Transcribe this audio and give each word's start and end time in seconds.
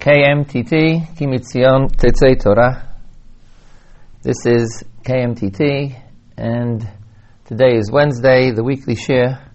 KMTT, 0.00 1.14
Ki 1.18 1.26
Mitzion 1.26 1.94
Tetzei 1.94 2.40
Torah. 2.40 2.88
This 4.22 4.46
is 4.46 4.82
KMTT, 5.04 5.94
and 6.38 6.88
today 7.44 7.76
is 7.76 7.92
Wednesday, 7.92 8.50
the 8.50 8.64
weekly 8.64 8.94
share 8.94 9.52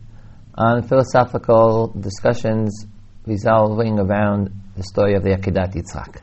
on 0.53 0.83
philosophical 0.83 1.87
discussions 1.99 2.85
revolving 3.26 3.97
around 3.97 4.51
the 4.78 4.83
story 4.83 5.15
of 5.15 5.23
the 5.23 5.31
Akedat 5.31 5.73
Yitzhak. 5.73 6.21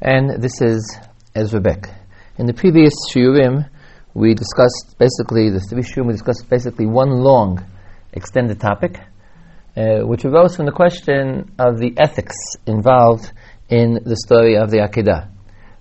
And 0.00 0.40
this 0.40 0.62
is 0.62 0.98
Ezra 1.34 1.60
Bick. 1.60 1.88
In 2.38 2.46
the 2.46 2.54
previous 2.54 2.94
shiurim, 3.12 3.68
we 4.14 4.34
discussed 4.34 4.94
basically, 5.00 5.50
the 5.50 5.58
three 5.58 5.82
shiurim, 5.82 6.06
we 6.06 6.12
discussed 6.12 6.48
basically 6.48 6.86
one 6.86 7.10
long 7.10 7.60
extended 8.12 8.60
topic 8.60 9.00
uh, 9.76 10.06
which 10.06 10.24
arose 10.24 10.56
from 10.56 10.66
the 10.66 10.72
question 10.72 11.52
of 11.58 11.78
the 11.78 11.94
ethics 11.98 12.36
involved 12.66 13.32
in 13.68 14.00
the 14.04 14.16
story 14.16 14.56
of 14.56 14.70
the 14.70 14.78
Akedah. 14.78 15.28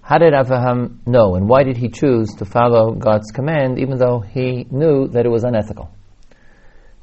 How 0.02 0.17
did 0.17 0.34
Abraham 0.34 1.02
know, 1.05 1.35
and 1.35 1.47
why 1.47 1.63
did 1.63 1.77
he 1.77 1.89
choose 1.89 2.30
to 2.39 2.45
follow 2.45 2.94
God's 2.94 3.31
command, 3.31 3.80
even 3.80 3.97
though 3.97 4.20
he 4.20 4.66
knew 4.71 5.07
that 5.09 5.25
it 5.25 5.30
was 5.30 5.44
unethical? 5.44 5.91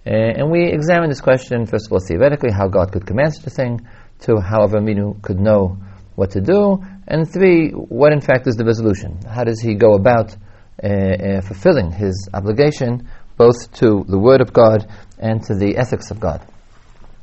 Uh, 0.07 0.11
and 0.11 0.51
we 0.51 0.67
examine 0.73 1.09
this 1.09 1.21
question, 1.21 1.67
first 1.67 1.87
of 1.87 1.93
all, 1.93 2.01
theoretically, 2.01 2.51
how 2.53 2.69
God 2.69 2.93
could 2.93 3.07
command 3.07 3.35
such 3.35 3.47
a 3.47 3.51
thing, 3.51 3.87
to 4.21 4.41
how 4.41 4.67
Avraminu 4.67 5.21
could 5.23 5.39
know 5.39 5.79
what 6.15 6.31
to 6.31 6.41
do, 6.41 6.83
and 7.07 7.31
three, 7.31 7.71
what 7.71 8.13
in 8.13 8.21
fact 8.21 8.47
is 8.47 8.57
the 8.57 8.65
resolution? 8.65 9.19
How 9.29 9.45
does 9.45 9.61
he 9.61 9.75
go 9.75 9.95
about 9.95 10.35
uh, 10.83 10.87
uh, 10.87 11.41
fulfilling 11.43 11.93
his 11.93 12.29
obligation, 12.33 13.09
both 13.37 13.73
to 13.75 14.05
the 14.09 14.19
Word 14.19 14.41
of 14.41 14.53
God 14.53 14.91
and 15.19 15.43
to 15.45 15.55
the 15.55 15.77
ethics 15.77 16.11
of 16.11 16.19
God? 16.19 16.41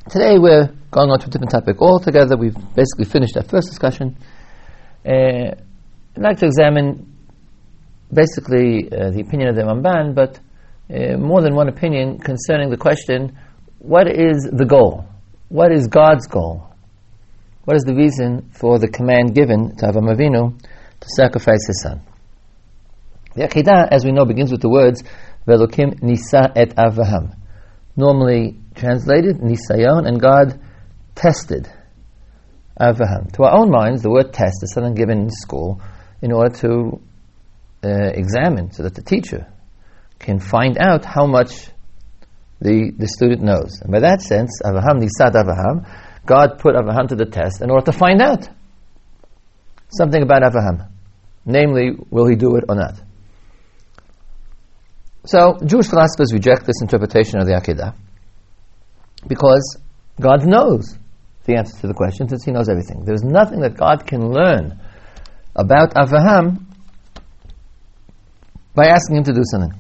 Today 0.09 0.37
we're 0.37 0.67
going 0.91 1.09
on 1.11 1.19
to 1.19 1.27
a 1.27 1.29
different 1.29 1.51
topic 1.51 1.81
altogether. 1.81 2.35
We've 2.35 2.57
basically 2.75 3.05
finished 3.05 3.37
our 3.37 3.43
first 3.43 3.69
discussion. 3.69 4.17
Uh, 5.05 5.55
I'd 5.55 6.17
like 6.17 6.37
to 6.39 6.45
examine 6.45 7.15
basically 8.11 8.91
uh, 8.91 9.11
the 9.11 9.21
opinion 9.21 9.47
of 9.47 9.55
the 9.55 9.61
Ramban, 9.61 10.13
but 10.13 10.41
uh, 10.93 11.15
more 11.17 11.41
than 11.41 11.55
one 11.55 11.69
opinion 11.69 12.19
concerning 12.19 12.69
the 12.69 12.75
question 12.75 13.37
what 13.79 14.09
is 14.09 14.49
the 14.51 14.65
goal? 14.65 15.05
What 15.47 15.71
is 15.71 15.87
God's 15.87 16.27
goal? 16.27 16.67
What 17.63 17.77
is 17.77 17.83
the 17.83 17.95
reason 17.95 18.51
for 18.51 18.79
the 18.79 18.89
command 18.89 19.33
given 19.33 19.73
to 19.77 19.85
Avram 19.85 20.13
Avinu 20.13 20.59
to 20.59 21.07
sacrifice 21.15 21.65
his 21.65 21.81
son? 21.81 22.01
The 23.35 23.43
Akedah, 23.43 23.87
as 23.89 24.03
we 24.03 24.11
know, 24.11 24.25
begins 24.25 24.51
with 24.51 24.61
the 24.61 24.69
words 24.69 25.01
Velokim 25.47 26.01
Nisa 26.01 26.51
et 26.57 26.75
Avraham. 26.75 27.37
Normally, 27.95 28.59
translated 28.75 29.37
nisayon, 29.37 30.07
and 30.07 30.19
God 30.19 30.59
tested 31.15 31.71
Abraham. 32.79 33.27
To 33.33 33.43
our 33.43 33.59
own 33.59 33.69
minds, 33.69 34.01
the 34.01 34.09
word 34.09 34.33
test 34.33 34.63
is 34.63 34.73
something 34.73 34.95
given 34.95 35.21
in 35.23 35.29
school 35.29 35.81
in 36.21 36.31
order 36.31 36.55
to 36.57 37.01
uh, 37.83 38.11
examine, 38.13 38.71
so 38.71 38.83
that 38.83 38.95
the 38.95 39.01
teacher 39.01 39.47
can 40.19 40.39
find 40.39 40.77
out 40.77 41.05
how 41.05 41.25
much 41.25 41.69
the, 42.61 42.91
the 42.97 43.07
student 43.07 43.41
knows. 43.41 43.81
And 43.81 43.91
by 43.91 43.99
that 43.99 44.21
sense, 44.21 44.61
Abraham 44.65 44.99
nisad 44.99 45.35
Abraham, 45.35 45.85
God 46.25 46.59
put 46.59 46.75
Abraham 46.75 47.07
to 47.09 47.15
the 47.15 47.25
test 47.25 47.61
in 47.61 47.69
order 47.69 47.85
to 47.85 47.91
find 47.91 48.21
out 48.21 48.47
something 49.89 50.23
about 50.23 50.43
Abraham. 50.45 50.89
Namely, 51.45 51.91
will 52.09 52.27
he 52.27 52.35
do 52.35 52.55
it 52.55 52.63
or 52.69 52.75
not? 52.75 52.95
So, 55.25 55.57
Jewish 55.65 55.87
philosophers 55.87 56.31
reject 56.33 56.65
this 56.65 56.81
interpretation 56.81 57.39
of 57.39 57.45
the 57.45 57.53
Akedah 57.53 57.93
because 59.27 59.77
God 60.19 60.45
knows 60.45 60.97
the 61.45 61.55
answer 61.55 61.79
to 61.81 61.87
the 61.87 61.93
question 61.93 62.29
since 62.29 62.43
He 62.43 62.51
knows 62.51 62.69
everything. 62.69 63.03
There's 63.05 63.23
nothing 63.23 63.61
that 63.61 63.75
God 63.75 64.05
can 64.05 64.31
learn 64.31 64.79
about 65.55 65.93
Avraham 65.95 66.65
by 68.73 68.87
asking 68.87 69.17
him 69.17 69.23
to 69.25 69.33
do 69.33 69.43
something. 69.51 69.79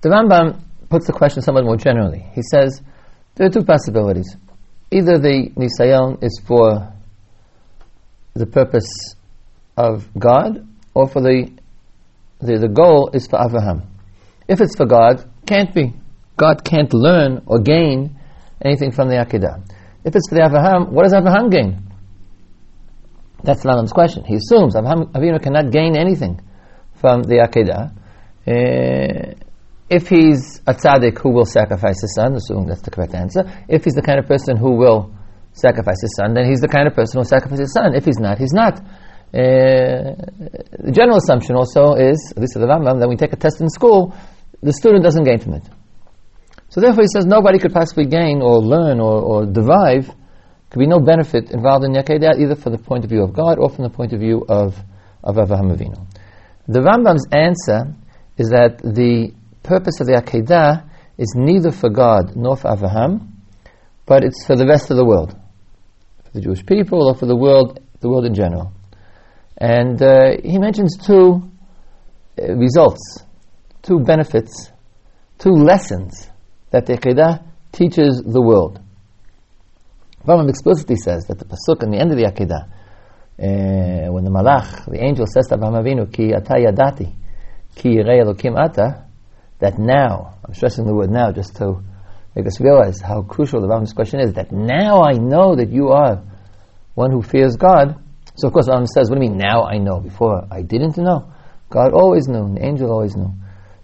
The 0.00 0.08
Rambam 0.08 0.60
puts 0.88 1.06
the 1.06 1.12
question 1.12 1.42
somewhat 1.42 1.64
more 1.64 1.76
generally. 1.76 2.24
He 2.34 2.42
says 2.42 2.82
there 3.34 3.46
are 3.46 3.50
two 3.50 3.64
possibilities. 3.64 4.36
Either 4.90 5.18
the 5.18 5.50
Nisayon 5.56 6.22
is 6.24 6.40
for 6.44 6.92
the 8.34 8.46
purpose 8.46 9.14
of 9.76 10.08
God, 10.18 10.66
or 10.94 11.08
for 11.08 11.20
the, 11.20 11.50
the, 12.40 12.58
the 12.58 12.68
goal 12.68 13.10
is 13.12 13.26
for 13.26 13.38
Avraham. 13.38 13.86
If 14.48 14.60
it's 14.60 14.76
for 14.76 14.86
God, 14.86 15.29
can't 15.50 15.74
be. 15.74 15.92
God 16.36 16.64
can't 16.64 16.92
learn 16.94 17.42
or 17.46 17.58
gain 17.58 18.16
anything 18.64 18.92
from 18.92 19.08
the 19.08 19.16
Akedah. 19.16 19.54
If 20.04 20.14
it's 20.16 20.28
for 20.28 20.36
the 20.36 20.44
Avraham, 20.48 20.90
what 20.94 21.02
does 21.02 21.12
Avraham 21.12 21.50
gain? 21.50 21.70
That's 23.42 23.64
Rambam's 23.64 23.92
question. 23.92 24.24
He 24.24 24.36
assumes 24.36 24.74
Avraham 24.76 25.10
Avinu 25.12 25.42
cannot 25.42 25.72
gain 25.72 25.96
anything 25.96 26.40
from 26.94 27.24
the 27.24 27.36
Akedah. 27.46 27.82
Uh, 28.46 29.34
if 29.90 30.08
he's 30.08 30.62
a 30.68 30.74
tzaddik 30.74 31.18
who 31.18 31.30
will 31.36 31.44
sacrifice 31.44 32.00
his 32.00 32.14
son, 32.14 32.36
assuming 32.36 32.66
that's 32.66 32.82
the 32.82 32.92
correct 32.92 33.14
answer, 33.14 33.42
if 33.68 33.82
he's 33.84 33.94
the 33.94 34.02
kind 34.02 34.20
of 34.20 34.26
person 34.26 34.56
who 34.56 34.76
will 34.76 35.12
sacrifice 35.52 36.00
his 36.00 36.14
son, 36.16 36.32
then 36.34 36.46
he's 36.46 36.60
the 36.60 36.68
kind 36.68 36.86
of 36.86 36.94
person 36.94 37.14
who 37.16 37.20
will 37.20 37.32
sacrifice 37.36 37.58
his 37.58 37.72
son. 37.72 37.94
If 37.94 38.04
he's 38.04 38.20
not, 38.20 38.38
he's 38.38 38.52
not. 38.52 38.78
Uh, 39.32 40.14
the 40.86 40.92
general 40.92 41.18
assumption 41.18 41.56
also 41.56 41.94
is, 41.94 42.32
at 42.36 42.40
least 42.40 42.54
of 42.56 42.62
the 42.62 42.68
Rambam, 42.68 43.00
that 43.00 43.08
we 43.08 43.16
take 43.16 43.32
a 43.32 43.36
test 43.36 43.60
in 43.60 43.68
school, 43.68 44.14
the 44.62 44.72
student 44.72 45.04
doesn't 45.04 45.24
gain 45.24 45.38
from 45.38 45.54
it. 45.54 45.64
So 46.68 46.80
therefore, 46.80 47.02
he 47.02 47.08
says 47.12 47.26
nobody 47.26 47.58
could 47.58 47.72
possibly 47.72 48.06
gain 48.06 48.42
or 48.42 48.58
learn 48.58 49.00
or, 49.00 49.20
or 49.20 49.46
derive, 49.46 50.08
could 50.70 50.78
be 50.78 50.86
no 50.86 51.00
benefit 51.00 51.50
involved 51.50 51.84
in 51.84 51.92
Yakedah, 51.92 52.38
either 52.38 52.54
from 52.54 52.72
the 52.72 52.78
point 52.78 53.04
of 53.04 53.10
view 53.10 53.22
of 53.22 53.32
God 53.32 53.58
or 53.58 53.68
from 53.68 53.84
the 53.84 53.90
point 53.90 54.12
of 54.12 54.20
view 54.20 54.44
of, 54.48 54.78
of 55.24 55.36
Avraham 55.36 55.74
Avinu. 55.74 56.06
The 56.68 56.80
Rambam's 56.80 57.26
answer 57.32 57.92
is 58.36 58.50
that 58.50 58.78
the 58.78 59.32
purpose 59.64 60.00
of 60.00 60.06
the 60.06 60.12
Akedah 60.12 60.88
is 61.18 61.34
neither 61.36 61.72
for 61.72 61.90
God 61.90 62.36
nor 62.36 62.56
for 62.56 62.68
Avraham, 62.70 63.32
but 64.06 64.22
it's 64.24 64.46
for 64.46 64.54
the 64.54 64.66
rest 64.66 64.90
of 64.90 64.96
the 64.96 65.04
world, 65.04 65.32
for 66.24 66.30
the 66.32 66.40
Jewish 66.40 66.64
people 66.64 67.08
or 67.08 67.16
for 67.16 67.26
the 67.26 67.36
world, 67.36 67.80
the 68.00 68.08
world 68.08 68.24
in 68.24 68.34
general. 68.34 68.72
And 69.58 70.00
uh, 70.00 70.36
he 70.42 70.58
mentions 70.58 70.96
two 70.96 71.50
uh, 72.40 72.54
results 72.54 73.24
two 73.82 74.00
benefits, 74.00 74.70
two 75.38 75.52
lessons 75.52 76.28
that 76.70 76.86
the 76.86 76.94
Akedah 76.94 77.42
teaches 77.72 78.22
the 78.22 78.40
world. 78.40 78.80
Rambam 80.26 80.48
explicitly 80.50 80.96
says 80.96 81.24
that 81.26 81.38
the 81.38 81.44
pasuk 81.44 81.82
in 81.82 81.90
the 81.90 81.98
end 81.98 82.10
of 82.10 82.18
the 82.18 82.24
Akedah, 82.24 82.68
uh, 83.40 84.12
when 84.12 84.24
the 84.24 84.30
Malach, 84.30 84.84
the 84.90 85.02
angel 85.02 85.26
says 85.26 85.46
to 85.48 85.54
Abraham 85.54 85.82
Avinu, 85.82 86.12
Ki 86.12 86.34
ata 86.34 86.54
yadati, 86.54 87.14
ki 87.74 87.96
yirei 87.96 88.22
Elokim 88.22 88.58
ata, 88.58 89.06
that 89.60 89.78
now, 89.78 90.38
I'm 90.44 90.54
stressing 90.54 90.86
the 90.86 90.94
word 90.94 91.10
now 91.10 91.32
just 91.32 91.56
to 91.56 91.82
make 92.36 92.46
us 92.46 92.60
realize 92.60 93.00
how 93.00 93.22
crucial 93.22 93.60
the 93.60 93.68
Rambam's 93.68 93.94
question 93.94 94.20
is, 94.20 94.34
that 94.34 94.52
now 94.52 95.02
I 95.02 95.12
know 95.12 95.56
that 95.56 95.70
you 95.70 95.88
are 95.88 96.22
one 96.94 97.10
who 97.10 97.22
fears 97.22 97.56
God. 97.56 97.96
So 98.36 98.48
of 98.48 98.52
course 98.52 98.68
Rambam 98.68 98.86
says, 98.86 99.08
what 99.08 99.18
do 99.18 99.24
you 99.24 99.30
mean 99.30 99.38
now 99.38 99.64
I 99.64 99.78
know? 99.78 100.00
Before 100.00 100.46
I 100.50 100.62
didn't 100.62 100.98
know? 100.98 101.32
God 101.70 101.92
always 101.92 102.28
knew, 102.28 102.54
the 102.54 102.64
angel 102.64 102.90
always 102.90 103.16
knew. 103.16 103.32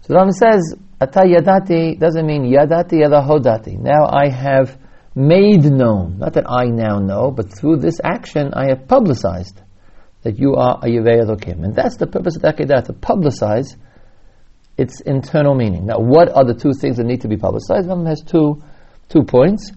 So 0.07 0.13
the 0.13 0.19
Rambam 0.19 0.31
says, 0.31 0.75
Ata 1.01 1.19
yadati 1.19 1.99
doesn't 1.99 2.25
mean 2.25 2.43
yadati 2.43 3.01
yada 3.01 3.21
hodati. 3.21 3.77
Now 3.77 4.07
I 4.07 4.29
have 4.29 4.79
made 5.13 5.65
known, 5.65 6.19
not 6.19 6.33
that 6.33 6.49
I 6.49 6.67
now 6.67 6.99
know, 6.99 7.29
but 7.29 7.51
through 7.53 7.77
this 7.77 7.99
action 8.01 8.53
I 8.53 8.69
have 8.69 8.87
publicized 8.87 9.61
that 10.21 10.39
you 10.39 10.55
are 10.55 10.79
a 10.81 10.87
Yirei 10.87 11.25
Elokim. 11.25 11.65
And 11.65 11.75
that's 11.75 11.97
the 11.97 12.07
purpose 12.07 12.37
of 12.37 12.43
Akedah, 12.43 12.85
to 12.85 12.93
publicize 12.93 13.75
its 14.77 15.01
internal 15.01 15.55
meaning. 15.55 15.85
Now, 15.85 15.99
what 15.99 16.33
are 16.33 16.45
the 16.45 16.53
two 16.53 16.71
things 16.71 16.95
that 16.97 17.05
need 17.05 17.21
to 17.21 17.27
be 17.27 17.35
publicized? 17.35 17.89
Rambam 17.89 18.07
has 18.07 18.21
two, 18.21 18.63
two 19.09 19.23
points. 19.23 19.73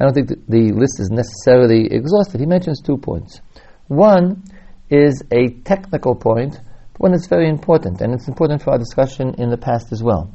I 0.00 0.04
don't 0.04 0.14
think 0.14 0.28
the 0.48 0.72
list 0.72 1.00
is 1.00 1.10
necessarily 1.10 1.92
exhaustive. 1.92 2.40
He 2.40 2.46
mentions 2.46 2.80
two 2.80 2.96
points. 2.96 3.42
One 3.88 4.42
is 4.88 5.22
a 5.30 5.50
technical 5.64 6.14
point 6.14 6.60
one 6.98 7.12
that's 7.12 7.26
very 7.26 7.48
important, 7.48 8.00
and 8.00 8.14
it's 8.14 8.28
important 8.28 8.62
for 8.62 8.70
our 8.70 8.78
discussion 8.78 9.34
in 9.38 9.50
the 9.50 9.58
past 9.58 9.92
as 9.92 10.02
well. 10.02 10.32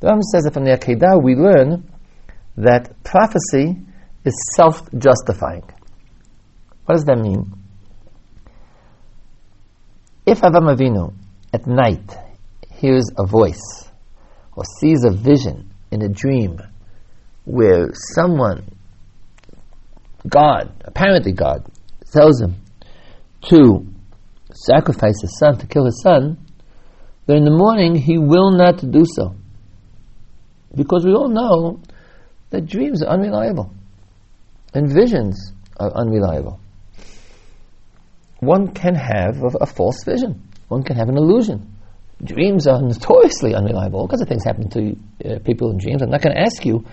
The 0.00 0.08
Rambam 0.08 0.22
says 0.22 0.44
that 0.44 0.54
from 0.54 0.64
the 0.64 0.70
Akedah 0.70 1.22
we 1.22 1.34
learn 1.34 1.90
that 2.56 3.02
prophecy 3.02 3.76
is 4.24 4.34
self-justifying. 4.56 5.64
What 6.84 6.94
does 6.94 7.04
that 7.04 7.18
mean? 7.18 7.52
If 10.26 10.40
Avraham 10.40 10.74
Avinu 10.74 11.14
at 11.52 11.66
night 11.66 12.16
hears 12.70 13.10
a 13.18 13.26
voice 13.26 13.90
or 14.56 14.64
sees 14.80 15.04
a 15.04 15.10
vision 15.10 15.70
in 15.90 16.02
a 16.02 16.08
dream 16.08 16.60
where 17.44 17.90
someone, 18.14 18.68
God, 20.28 20.72
apparently 20.84 21.32
God, 21.32 21.66
tells 22.10 22.40
him 22.40 22.56
to 23.48 23.86
sacrifice 24.64 25.20
his 25.20 25.38
son, 25.38 25.58
to 25.58 25.66
kill 25.66 25.84
his 25.84 26.00
son, 26.02 26.38
then 27.26 27.38
in 27.38 27.44
the 27.44 27.56
morning 27.56 27.94
he 27.94 28.18
will 28.18 28.50
not 28.50 28.78
do 28.90 29.04
so. 29.06 29.34
Because 30.74 31.04
we 31.04 31.12
all 31.12 31.28
know 31.28 31.80
that 32.50 32.66
dreams 32.66 33.02
are 33.02 33.10
unreliable 33.10 33.72
and 34.74 34.92
visions 34.92 35.52
are 35.78 35.92
unreliable. 35.92 36.60
One 38.40 38.68
can 38.74 38.94
have 38.94 39.42
a, 39.42 39.50
a 39.62 39.66
false 39.66 40.04
vision. 40.04 40.42
One 40.68 40.82
can 40.82 40.96
have 40.96 41.08
an 41.08 41.16
illusion. 41.16 41.74
Dreams 42.22 42.66
are 42.66 42.80
notoriously 42.80 43.54
unreliable. 43.54 44.00
All 44.00 44.08
kinds 44.08 44.22
of 44.22 44.28
things 44.28 44.44
happen 44.44 44.68
to 44.70 44.96
uh, 45.24 45.38
people 45.40 45.70
in 45.70 45.78
dreams. 45.78 46.02
I'm 46.02 46.10
not 46.10 46.22
going 46.22 46.34
to 46.34 46.40
ask 46.40 46.64
you 46.64 46.84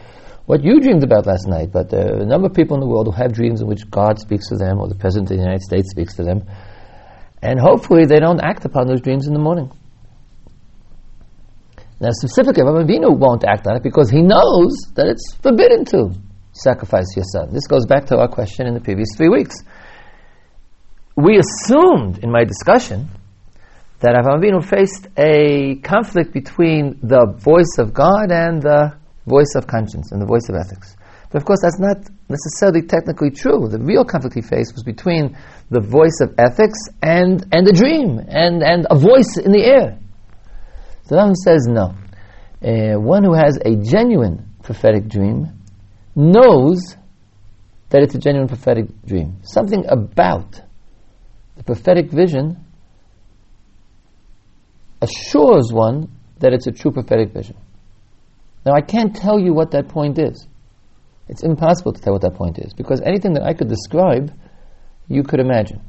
what 0.45 0.63
you 0.63 0.79
dreamed 0.79 1.03
about 1.03 1.25
last 1.25 1.47
night, 1.47 1.71
but 1.71 1.89
there 1.89 2.15
are 2.15 2.21
a 2.21 2.25
number 2.25 2.47
of 2.47 2.53
people 2.53 2.75
in 2.75 2.81
the 2.81 2.87
world 2.87 3.07
who 3.07 3.13
have 3.13 3.33
dreams 3.33 3.61
in 3.61 3.67
which 3.67 3.89
God 3.89 4.19
speaks 4.19 4.49
to 4.49 4.55
them 4.55 4.79
or 4.79 4.87
the 4.87 4.95
President 4.95 5.29
of 5.29 5.37
the 5.37 5.43
United 5.43 5.61
States 5.61 5.91
speaks 5.91 6.15
to 6.15 6.23
them. 6.23 6.43
And 7.41 7.59
hopefully 7.59 8.05
they 8.05 8.19
don't 8.19 8.41
act 8.41 8.65
upon 8.65 8.87
those 8.87 9.01
dreams 9.01 9.27
in 9.27 9.33
the 9.33 9.39
morning. 9.39 9.71
Now, 11.99 12.09
specifically, 12.11 12.63
Avraham 12.63 12.87
Avinu 12.87 13.17
won't 13.17 13.43
act 13.43 13.67
on 13.67 13.75
it 13.75 13.83
because 13.83 14.09
he 14.09 14.21
knows 14.21 14.73
that 14.95 15.07
it's 15.07 15.35
forbidden 15.41 15.85
to 15.85 16.11
sacrifice 16.53 17.05
your 17.15 17.25
son. 17.25 17.53
This 17.53 17.67
goes 17.67 17.85
back 17.85 18.05
to 18.07 18.17
our 18.17 18.27
question 18.27 18.67
in 18.67 18.73
the 18.73 18.79
previous 18.79 19.09
three 19.15 19.29
weeks. 19.29 19.55
We 21.15 21.37
assumed 21.37 22.19
in 22.23 22.31
my 22.31 22.43
discussion 22.43 23.09
that 23.99 24.15
Avraham 24.15 24.41
Avinu 24.41 24.63
faced 24.65 25.07
a 25.17 25.75
conflict 25.83 26.33
between 26.33 26.99
the 27.03 27.33
voice 27.37 27.77
of 27.77 27.93
God 27.93 28.31
and 28.31 28.61
the 28.61 28.97
voice 29.27 29.53
of 29.55 29.67
conscience 29.67 30.11
and 30.11 30.21
the 30.21 30.25
voice 30.25 30.49
of 30.49 30.55
ethics. 30.55 30.95
But 31.29 31.37
of 31.37 31.45
course, 31.45 31.59
that's 31.61 31.79
not 31.79 31.97
necessarily 32.31 32.81
technically 32.81 33.29
true. 33.29 33.67
The 33.67 33.79
real 33.79 34.03
conflict 34.03 34.35
he 34.35 34.41
faced 34.41 34.73
was 34.73 34.83
between 34.83 35.37
the 35.69 35.79
voice 35.79 36.19
of 36.21 36.33
ethics 36.37 36.79
and, 37.01 37.45
and 37.51 37.67
a 37.67 37.73
dream 37.73 38.19
and, 38.27 38.63
and 38.63 38.87
a 38.89 38.97
voice 38.97 39.37
in 39.37 39.51
the 39.51 39.63
air. 39.63 39.99
So 41.03 41.15
Rambam 41.15 41.35
says 41.35 41.67
no. 41.67 41.93
Uh, 42.63 42.99
one 42.99 43.23
who 43.23 43.33
has 43.33 43.57
a 43.63 43.75
genuine 43.75 44.49
prophetic 44.63 45.07
dream 45.07 45.47
knows 46.15 46.95
that 47.89 48.01
it's 48.01 48.15
a 48.15 48.19
genuine 48.19 48.47
prophetic 48.47 48.85
dream. 49.05 49.37
Something 49.43 49.85
about 49.87 50.61
the 51.57 51.63
prophetic 51.63 52.09
vision 52.09 52.63
assures 55.01 55.71
one 55.71 56.09
that 56.39 56.53
it's 56.53 56.67
a 56.67 56.71
true 56.71 56.91
prophetic 56.91 57.33
vision. 57.33 57.57
Now, 58.65 58.73
I 58.73 58.81
can't 58.81 59.15
tell 59.15 59.39
you 59.39 59.53
what 59.53 59.71
that 59.71 59.87
point 59.89 60.19
is. 60.19 60.47
It's 61.31 61.43
impossible 61.43 61.93
to 61.93 62.01
tell 62.01 62.11
what 62.11 62.21
that 62.23 62.35
point 62.35 62.59
is 62.59 62.73
because 62.73 62.99
anything 63.01 63.33
that 63.33 63.43
I 63.43 63.53
could 63.53 63.69
describe, 63.69 64.33
you 65.07 65.23
could 65.23 65.39
imagine. 65.39 65.81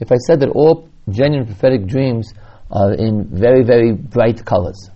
If 0.00 0.12
I 0.12 0.16
said 0.26 0.40
that 0.40 0.50
all 0.50 0.90
genuine 1.08 1.46
prophetic 1.46 1.86
dreams 1.86 2.34
are 2.70 2.92
in 2.92 3.24
very, 3.32 3.64
very 3.64 3.92
bright 3.92 4.44
colors, 4.44 4.90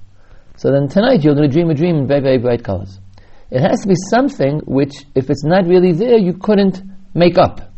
so 0.56 0.70
then 0.70 0.86
tonight 0.86 1.24
you're 1.24 1.34
going 1.34 1.48
to 1.48 1.52
dream 1.52 1.70
a 1.70 1.74
dream 1.74 1.96
in 1.96 2.06
very, 2.06 2.20
very 2.20 2.38
bright 2.38 2.62
colors. 2.62 3.00
It 3.50 3.62
has 3.62 3.80
to 3.80 3.88
be 3.88 3.94
something 4.10 4.60
which, 4.66 4.92
if 5.14 5.30
it's 5.30 5.44
not 5.44 5.66
really 5.66 5.92
there, 5.92 6.18
you 6.18 6.34
couldn't 6.34 6.82
make 7.14 7.38
up. 7.38 7.72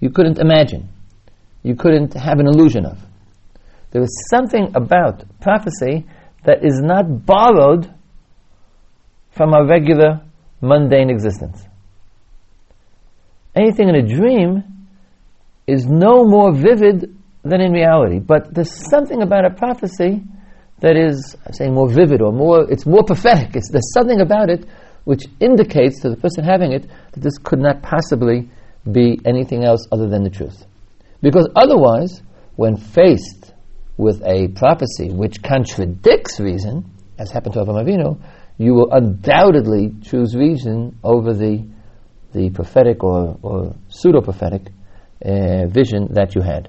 You 0.00 0.10
couldn't 0.10 0.38
imagine. 0.38 0.90
You 1.62 1.74
couldn't 1.74 2.12
have 2.14 2.38
an 2.38 2.46
illusion 2.46 2.84
of. 2.84 2.98
There 3.92 4.02
is 4.02 4.28
something 4.30 4.72
about 4.74 5.24
prophecy 5.40 6.06
that 6.44 6.58
is 6.62 6.80
not 6.82 7.24
borrowed 7.24 7.92
from 9.30 9.54
our 9.54 9.66
regular 9.66 10.20
mundane 10.60 11.10
existence. 11.10 11.62
Anything 13.54 13.88
in 13.88 13.94
a 13.94 14.02
dream 14.02 14.64
is 15.66 15.86
no 15.86 16.24
more 16.24 16.52
vivid 16.52 17.16
than 17.42 17.60
in 17.60 17.72
reality. 17.72 18.18
But 18.18 18.52
there's 18.54 18.72
something 18.90 19.22
about 19.22 19.44
a 19.44 19.50
prophecy 19.50 20.22
that 20.80 20.96
is, 20.96 21.36
I'm 21.46 21.52
saying 21.52 21.74
more 21.74 21.88
vivid 21.88 22.20
or 22.20 22.32
more, 22.32 22.70
it's 22.70 22.86
more 22.86 23.02
prophetic. 23.02 23.56
It's, 23.56 23.70
there's 23.70 23.92
something 23.92 24.20
about 24.20 24.50
it 24.50 24.66
which 25.04 25.24
indicates 25.40 26.00
to 26.00 26.10
the 26.10 26.16
person 26.16 26.44
having 26.44 26.72
it 26.72 26.88
that 27.12 27.20
this 27.20 27.38
could 27.38 27.60
not 27.60 27.82
possibly 27.82 28.50
be 28.90 29.18
anything 29.24 29.64
else 29.64 29.86
other 29.92 30.08
than 30.08 30.22
the 30.22 30.30
truth. 30.30 30.66
Because 31.22 31.48
otherwise, 31.56 32.22
when 32.56 32.76
faced 32.76 33.52
with 33.96 34.22
a 34.24 34.48
prophecy 34.48 35.10
which 35.10 35.42
contradicts 35.42 36.38
reason, 36.40 36.90
as 37.18 37.30
happened 37.30 37.54
to 37.54 37.60
Avraham 37.60 37.84
Avinu, 37.84 38.20
you 38.58 38.74
will 38.74 38.90
undoubtedly 38.92 39.94
choose 40.02 40.34
reason 40.34 40.98
over 41.04 41.34
the, 41.34 41.66
the 42.32 42.50
prophetic 42.50 43.04
or, 43.04 43.38
or 43.42 43.74
pseudo 43.88 44.20
prophetic 44.20 44.62
uh, 45.24 45.66
vision 45.66 46.08
that 46.14 46.34
you 46.34 46.42
had. 46.42 46.68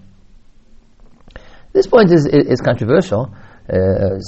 This 1.73 1.87
point 1.87 2.11
is, 2.11 2.25
is 2.25 2.59
controversial 2.59 3.33
uh, 3.69 4.19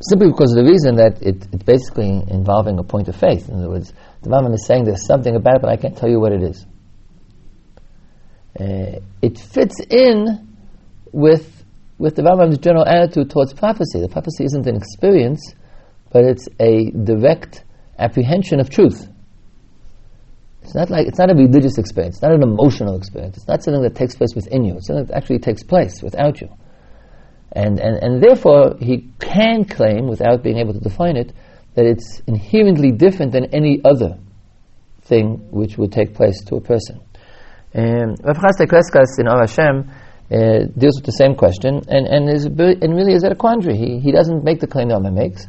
simply 0.00 0.28
because 0.28 0.52
of 0.52 0.64
the 0.64 0.70
reason 0.70 0.96
that 0.96 1.22
it, 1.22 1.46
it's 1.52 1.64
basically 1.64 2.22
involving 2.28 2.78
a 2.78 2.84
point 2.84 3.08
of 3.08 3.16
faith. 3.16 3.48
In 3.48 3.56
other 3.56 3.70
words, 3.70 3.92
the 4.22 4.30
Rambam 4.30 4.54
is 4.54 4.66
saying 4.66 4.84
there's 4.84 5.06
something 5.06 5.34
about 5.34 5.56
it, 5.56 5.62
but 5.62 5.70
I 5.70 5.76
can't 5.76 5.96
tell 5.96 6.08
you 6.08 6.20
what 6.20 6.32
it 6.32 6.42
is. 6.42 6.66
Uh, 8.58 9.00
it 9.20 9.38
fits 9.38 9.80
in 9.90 10.56
with, 11.12 11.64
with 11.98 12.16
the 12.16 12.22
Rambam's 12.22 12.58
general 12.58 12.86
attitude 12.86 13.30
towards 13.30 13.52
prophecy. 13.54 14.00
The 14.00 14.08
prophecy 14.08 14.44
isn't 14.44 14.66
an 14.66 14.76
experience, 14.76 15.54
but 16.14 16.24
it's 16.24 16.48
a 16.60 16.92
direct 16.92 17.64
apprehension 17.98 18.60
of 18.60 18.70
truth. 18.70 19.08
It's 20.62 20.74
not 20.74 20.88
like 20.88 21.08
it's 21.08 21.18
not 21.18 21.28
a 21.28 21.34
religious 21.34 21.76
experience. 21.76 22.16
It's 22.16 22.22
not 22.22 22.32
an 22.32 22.44
emotional 22.44 22.96
experience. 22.96 23.36
It's 23.36 23.48
not 23.48 23.64
something 23.64 23.82
that 23.82 23.96
takes 23.96 24.14
place 24.14 24.32
within 24.32 24.64
you. 24.64 24.76
It's 24.76 24.86
something 24.86 25.06
that 25.06 25.16
actually 25.16 25.40
takes 25.40 25.64
place 25.64 26.02
without 26.02 26.40
you. 26.40 26.48
And, 27.50 27.80
and, 27.80 27.96
and 28.00 28.22
therefore, 28.22 28.76
he 28.80 29.10
can 29.18 29.64
claim, 29.64 30.06
without 30.06 30.44
being 30.44 30.58
able 30.58 30.72
to 30.72 30.78
define 30.78 31.16
it, 31.16 31.32
that 31.74 31.84
it's 31.84 32.22
inherently 32.28 32.92
different 32.92 33.32
than 33.32 33.46
any 33.46 33.80
other 33.84 34.16
thing 35.02 35.48
which 35.50 35.76
would 35.78 35.90
take 35.90 36.14
place 36.14 36.42
to 36.44 36.54
a 36.54 36.60
person. 36.60 37.00
Rav 37.74 38.38
Chasdai 38.38 38.66
Crescas 38.66 39.18
in 39.18 39.26
Or 39.26 39.40
Hashem 39.40 39.90
uh, 40.30 40.66
deals 40.78 40.96
with 40.96 41.06
the 41.06 41.12
same 41.12 41.34
question, 41.34 41.82
and, 41.88 42.06
and, 42.06 42.30
is, 42.30 42.44
and 42.46 42.96
really 42.96 43.14
is 43.14 43.24
at 43.24 43.32
a 43.32 43.36
quandary. 43.36 43.76
He, 43.76 43.98
he 43.98 44.12
doesn't 44.12 44.44
make 44.44 44.60
the 44.60 44.68
claim 44.68 44.88
that 44.88 44.98
Rambam 44.98 45.14
makes 45.14 45.48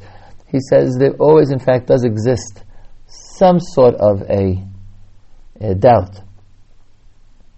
he 0.55 0.61
says 0.69 0.95
there 0.97 1.13
always, 1.19 1.51
in 1.51 1.59
fact, 1.59 1.87
does 1.87 2.05
exist 2.05 2.63
some 3.07 3.59
sort 3.59 3.95
of 3.95 4.21
a, 4.29 4.63
a 5.59 5.75
doubt 5.75 6.21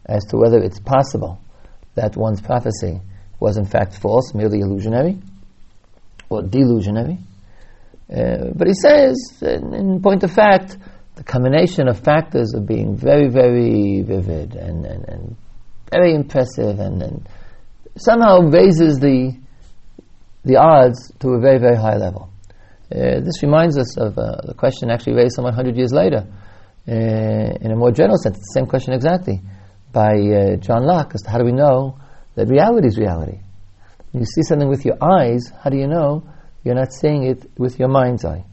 as 0.07 0.25
to 0.25 0.37
whether 0.37 0.57
it's 0.57 0.79
possible 0.79 1.39
that 1.95 2.17
one's 2.17 2.41
prophecy 2.41 2.99
was 3.39 3.57
in 3.57 3.65
fact 3.65 3.97
false, 3.97 4.33
merely 4.33 4.59
illusionary, 4.61 5.19
or 6.29 6.41
delusionary. 6.41 7.19
Uh, 8.11 8.51
but 8.55 8.67
he 8.67 8.73
says, 8.73 9.15
in, 9.41 9.73
in, 9.73 10.01
point 10.01 10.23
of 10.23 10.31
fact, 10.31 10.77
the 11.15 11.23
combination 11.23 11.87
of 11.87 11.99
factors 11.99 12.53
of 12.55 12.65
being 12.65 12.95
very, 12.95 13.29
very 13.29 14.01
vivid 14.01 14.55
and, 14.55 14.85
and, 14.85 15.07
and 15.07 15.35
very 15.91 16.15
impressive 16.15 16.79
and, 16.79 17.01
and, 17.03 17.29
somehow 17.97 18.39
raises 18.41 18.99
the, 18.99 19.35
the 20.45 20.55
odds 20.55 21.11
to 21.19 21.29
a 21.29 21.39
very, 21.39 21.57
very 21.57 21.75
high 21.75 21.97
level. 21.97 22.29
Uh, 22.89 23.19
this 23.19 23.43
reminds 23.43 23.77
us 23.77 23.97
of 23.97 24.17
uh, 24.17 24.37
the 24.45 24.53
question 24.53 24.89
actually 24.89 25.13
raised 25.13 25.35
some 25.35 25.43
100 25.43 25.75
years 25.75 25.91
later, 25.91 26.25
uh, 26.87 26.91
in 26.91 27.71
a 27.71 27.75
more 27.75 27.91
general 27.91 28.17
sense, 28.17 28.37
the 28.37 28.53
same 28.53 28.65
question 28.65 28.93
exactly, 28.93 29.41
by 29.91 30.13
uh, 30.13 30.55
John 30.57 30.85
Locke 30.85 31.11
as 31.13 31.21
to 31.23 31.29
how 31.29 31.37
do 31.37 31.43
we 31.43 31.51
know 31.51 31.99
that 32.35 32.47
reality 32.47 32.87
is 32.87 32.97
reality. 32.97 33.39
When 34.11 34.21
you 34.21 34.25
see 34.25 34.41
something 34.43 34.69
with 34.69 34.85
your 34.85 34.95
eyes, 35.01 35.51
how 35.61 35.69
do 35.69 35.77
you 35.77 35.87
know 35.87 36.23
you're 36.63 36.75
not 36.75 36.93
seeing 36.93 37.23
it 37.23 37.49
with 37.57 37.77
your 37.77 37.89
mind's 37.89 38.23
eye? 38.23 38.45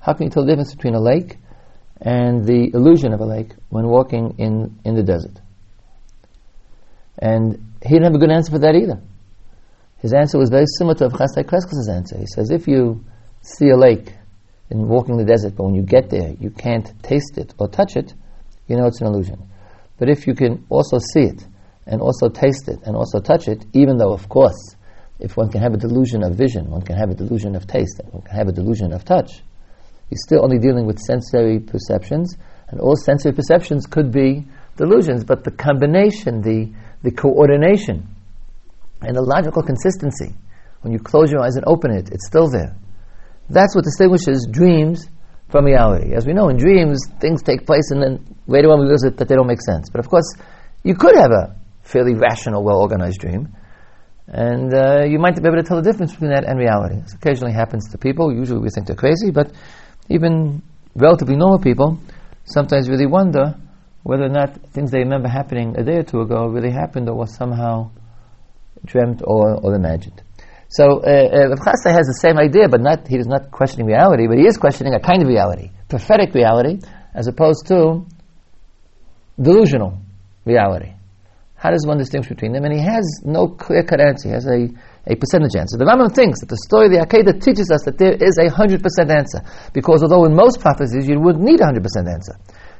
How 0.00 0.12
can 0.12 0.26
you 0.26 0.30
tell 0.30 0.44
the 0.44 0.52
difference 0.52 0.74
between 0.74 0.94
a 0.94 1.00
lake 1.00 1.38
and 2.00 2.44
the 2.44 2.70
illusion 2.74 3.12
of 3.12 3.20
a 3.20 3.24
lake 3.24 3.54
when 3.70 3.88
walking 3.88 4.36
in, 4.38 4.78
in 4.84 4.94
the 4.94 5.02
desert? 5.02 5.40
And 7.18 7.74
he 7.82 7.88
didn't 7.88 8.04
have 8.04 8.14
a 8.14 8.18
good 8.18 8.30
answer 8.30 8.52
for 8.52 8.60
that 8.60 8.76
either. 8.76 9.00
His 9.98 10.12
answer 10.12 10.38
was 10.38 10.50
very 10.50 10.66
similar 10.78 10.94
to 10.96 11.08
Avchastai 11.08 11.44
Crescas' 11.44 11.88
answer. 11.88 12.18
He 12.18 12.26
says, 12.26 12.50
if 12.50 12.66
you 12.68 13.04
see 13.42 13.68
a 13.68 13.76
lake 13.76 14.12
and 14.70 14.88
walking 14.88 15.16
the 15.18 15.24
desert, 15.24 15.54
but 15.56 15.64
when 15.64 15.74
you 15.74 15.82
get 15.82 16.08
there, 16.08 16.34
you 16.40 16.50
can't 16.50 16.90
taste 17.02 17.36
it 17.36 17.52
or 17.58 17.68
touch 17.68 17.96
it, 17.96 18.14
you 18.68 18.76
know 18.76 18.86
it's 18.86 19.00
an 19.00 19.06
illusion. 19.06 19.50
But 19.98 20.08
if 20.08 20.26
you 20.26 20.34
can 20.34 20.64
also 20.70 20.98
see 20.98 21.24
it, 21.24 21.44
and 21.86 22.00
also 22.00 22.28
taste 22.28 22.68
it, 22.68 22.78
and 22.84 22.96
also 22.96 23.20
touch 23.20 23.48
it, 23.48 23.64
even 23.72 23.98
though, 23.98 24.12
of 24.12 24.28
course, 24.28 24.76
if 25.18 25.36
one 25.36 25.50
can 25.50 25.60
have 25.60 25.74
a 25.74 25.76
delusion 25.76 26.22
of 26.22 26.34
vision, 26.34 26.70
one 26.70 26.82
can 26.82 26.96
have 26.96 27.10
a 27.10 27.14
delusion 27.14 27.54
of 27.54 27.66
taste, 27.66 28.00
and 28.00 28.12
one 28.12 28.22
can 28.22 28.34
have 28.34 28.48
a 28.48 28.52
delusion 28.52 28.92
of 28.92 29.04
touch, 29.04 29.42
you're 30.10 30.18
still 30.18 30.44
only 30.44 30.58
dealing 30.58 30.86
with 30.86 30.98
sensory 30.98 31.58
perceptions, 31.58 32.36
and 32.68 32.80
all 32.80 32.96
sensory 32.96 33.32
perceptions 33.32 33.86
could 33.86 34.12
be 34.12 34.46
delusions, 34.76 35.24
but 35.24 35.44
the 35.44 35.50
combination, 35.50 36.40
the, 36.40 36.72
the 37.02 37.10
coordination, 37.10 38.06
and 39.00 39.16
the 39.16 39.22
logical 39.22 39.62
consistency, 39.62 40.34
when 40.82 40.92
you 40.92 40.98
close 40.98 41.30
your 41.30 41.42
eyes 41.42 41.56
and 41.56 41.64
open 41.66 41.90
it, 41.90 42.10
it's 42.12 42.26
still 42.26 42.48
there. 42.48 42.74
That's 43.48 43.74
what 43.74 43.84
distinguishes 43.84 44.48
dreams 44.50 45.08
from 45.48 45.66
reality. 45.66 46.14
As 46.14 46.26
we 46.26 46.32
know, 46.32 46.48
in 46.48 46.56
dreams, 46.56 46.98
things 47.20 47.42
take 47.42 47.66
place 47.66 47.90
and 47.90 48.02
then 48.02 48.36
later 48.46 48.68
on 48.70 48.80
we 48.80 48.84
realize 48.84 49.02
that 49.02 49.28
they 49.28 49.34
don't 49.34 49.46
make 49.46 49.60
sense. 49.60 49.90
But 49.90 50.00
of 50.00 50.08
course, 50.08 50.34
you 50.82 50.94
could 50.94 51.16
have 51.16 51.30
a 51.30 51.54
fairly 51.82 52.14
rational, 52.14 52.64
well 52.64 52.80
organized 52.80 53.20
dream, 53.20 53.54
and 54.28 54.72
uh, 54.72 55.04
you 55.04 55.18
might 55.18 55.36
be 55.36 55.46
able 55.46 55.58
to 55.58 55.62
tell 55.62 55.80
the 55.80 55.90
difference 55.90 56.12
between 56.12 56.30
that 56.30 56.44
and 56.44 56.58
reality. 56.58 56.96
This 57.02 57.14
occasionally 57.14 57.52
happens 57.52 57.90
to 57.90 57.98
people. 57.98 58.32
Usually 58.32 58.60
we 58.60 58.70
think 58.70 58.86
they're 58.86 58.96
crazy, 58.96 59.30
but 59.30 59.52
even 60.08 60.62
relatively 60.94 61.36
normal 61.36 61.58
people 61.58 61.98
sometimes 62.44 62.88
really 62.88 63.06
wonder 63.06 63.54
whether 64.02 64.24
or 64.24 64.28
not 64.28 64.56
things 64.72 64.90
they 64.90 64.98
remember 64.98 65.28
happening 65.28 65.76
a 65.78 65.84
day 65.84 65.98
or 65.98 66.02
two 66.02 66.20
ago 66.20 66.46
really 66.46 66.70
happened 66.70 67.08
or 67.08 67.14
was 67.14 67.34
somehow 67.34 67.90
dreamt 68.84 69.22
or, 69.24 69.54
or 69.62 69.74
imagined. 69.74 70.22
So 70.72 71.04
uh, 71.04 71.52
uh, 71.52 71.92
has 71.92 72.08
the 72.08 72.18
same 72.20 72.38
idea, 72.38 72.66
but 72.68 72.80
not 72.80 73.06
he 73.06 73.16
is 73.16 73.26
not 73.26 73.50
questioning 73.50 73.86
reality, 73.86 74.26
but 74.26 74.38
he 74.38 74.46
is 74.46 74.56
questioning 74.56 74.94
a 74.94 75.00
kind 75.00 75.20
of 75.20 75.28
reality, 75.28 75.70
prophetic 75.88 76.32
reality, 76.32 76.80
as 77.12 77.28
opposed 77.28 77.66
to 77.68 78.06
delusional 79.36 80.00
reality. 80.46 80.92
How 81.56 81.70
does 81.70 81.86
one 81.86 81.98
distinguish 81.98 82.28
between 82.28 82.52
them? 82.52 82.64
And 82.64 82.74
he 82.74 82.80
has 82.80 83.20
no 83.22 83.46
clear-cut 83.46 84.00
answer. 84.00 84.28
He 84.28 84.34
has 84.34 84.46
a, 84.46 84.66
a 85.06 85.14
percentage 85.14 85.54
answer. 85.54 85.76
The 85.76 85.84
Rambam 85.84 86.12
thinks 86.12 86.40
that 86.40 86.48
the 86.48 86.56
story 86.56 86.86
of 86.86 86.92
the 86.92 87.04
Akedah 87.06 87.38
teaches 87.40 87.70
us 87.70 87.84
that 87.84 87.98
there 87.98 88.16
is 88.18 88.34
a 88.40 88.50
100% 88.50 88.82
answer. 89.14 89.44
Because 89.72 90.02
although 90.02 90.24
in 90.24 90.34
most 90.34 90.58
prophecies 90.58 91.06
you 91.06 91.20
would 91.20 91.36
need 91.36 91.60
a 91.60 91.70
100% 91.70 91.78
answer. 92.10 92.34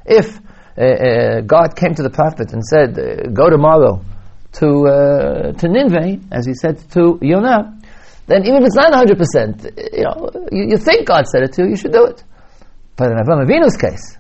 If 0.05 0.41
uh, 0.77 0.83
uh, 0.83 1.41
God 1.43 1.77
came 1.77 1.95
to 1.95 2.03
the 2.03 2.11
prophet 2.11 2.53
and 2.53 2.65
said, 2.65 2.99
uh, 2.99 3.31
go 3.31 3.51
tomorrow 3.51 4.03
to, 4.59 4.67
uh, 4.89 5.53
to 5.53 5.69
Nineveh, 5.69 6.19
as 6.33 6.45
he 6.45 6.55
said 6.55 6.83
to 6.93 7.19
Yonah, 7.23 7.79
then 8.26 8.45
even 8.47 8.62
if 8.62 8.67
it's 8.67 8.76
not 8.76 8.93
100%, 8.93 9.97
you 9.97 10.05
know, 10.05 10.49
you, 10.52 10.71
you, 10.71 10.76
think 10.76 11.07
God 11.07 11.26
said 11.26 11.43
it 11.43 11.52
to 11.55 11.62
you, 11.62 11.71
you 11.71 11.76
should 11.76 11.93
do 11.93 12.05
it. 12.05 12.23
But 12.97 13.11
in 13.11 13.19
Avram 13.19 13.45
Avinu's 13.45 13.76
case, 13.76 14.17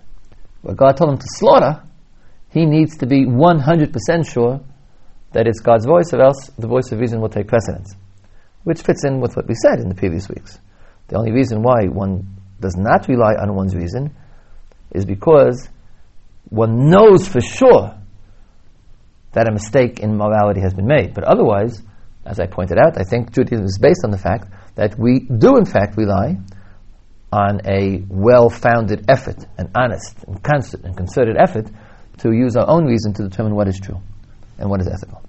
where 0.62 0.74
God 0.74 0.96
told 0.96 1.10
him 1.12 1.18
to 1.18 1.26
slaughter, 1.26 1.82
he 2.50 2.66
needs 2.66 2.96
to 2.98 3.06
be 3.06 3.24
100% 3.24 4.30
sure 4.30 4.60
that 5.32 5.46
it's 5.46 5.60
God's 5.60 5.86
voice, 5.86 6.12
or 6.12 6.20
else 6.20 6.50
the 6.58 6.66
voice 6.66 6.90
of 6.92 6.98
reason 6.98 7.20
will 7.20 7.28
take 7.28 7.48
precedence. 7.48 7.94
Which 8.64 8.82
fits 8.82 9.04
in 9.04 9.20
with 9.20 9.34
what 9.36 9.48
we 9.48 9.54
said 9.54 9.80
in 9.80 9.88
the 9.88 9.94
previous 9.94 10.28
weeks. 10.28 10.58
The 11.08 11.16
only 11.16 11.32
reason 11.32 11.62
why 11.62 11.86
one 11.86 12.26
does 12.60 12.76
not 12.76 13.08
rely 13.08 13.34
on 13.34 13.54
one's 13.54 13.74
reason 13.74 14.14
is 14.92 15.04
because 15.04 15.68
one 16.48 16.90
knows 16.90 17.26
for 17.26 17.40
sure 17.40 17.94
that 19.32 19.48
a 19.48 19.52
mistake 19.52 20.00
in 20.00 20.16
morality 20.16 20.60
has 20.60 20.74
been 20.74 20.86
made. 20.86 21.14
But 21.14 21.24
otherwise, 21.24 21.82
as 22.24 22.38
I 22.40 22.46
pointed 22.46 22.78
out, 22.78 22.98
I 22.98 23.02
think 23.02 23.32
Judaism 23.32 23.64
is 23.64 23.78
based 23.80 24.02
on 24.04 24.10
the 24.10 24.18
fact 24.18 24.48
that 24.76 24.98
we 24.98 25.20
do, 25.20 25.56
in 25.56 25.64
fact, 25.64 25.96
rely 25.96 26.38
on 27.32 27.60
a 27.66 28.04
well 28.08 28.50
founded 28.50 29.04
effort, 29.08 29.44
an 29.58 29.70
honest 29.74 30.22
and 30.26 30.42
constant 30.42 30.84
and 30.84 30.96
concerted 30.96 31.36
effort 31.36 31.70
to 32.18 32.32
use 32.32 32.56
our 32.56 32.68
own 32.68 32.84
reason 32.84 33.12
to 33.14 33.22
determine 33.22 33.54
what 33.54 33.68
is 33.68 33.80
true 33.80 34.00
and 34.58 34.68
what 34.68 34.80
is 34.80 34.86
ethical. 34.88 35.22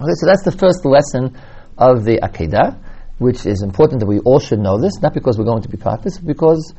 Okay, 0.00 0.12
so 0.14 0.26
that's 0.26 0.44
the 0.44 0.52
first 0.52 0.84
lesson 0.84 1.36
of 1.78 2.04
the 2.04 2.18
Akedah, 2.18 2.78
which 3.18 3.46
is 3.46 3.62
important 3.62 4.00
that 4.00 4.06
we 4.06 4.18
all 4.20 4.38
should 4.38 4.58
know 4.58 4.78
this, 4.80 5.00
not 5.00 5.14
because 5.14 5.38
we're 5.38 5.44
going 5.44 5.62
to 5.62 5.68
be 5.68 5.76
prophets, 5.76 6.18
but 6.18 6.26
because 6.26 6.74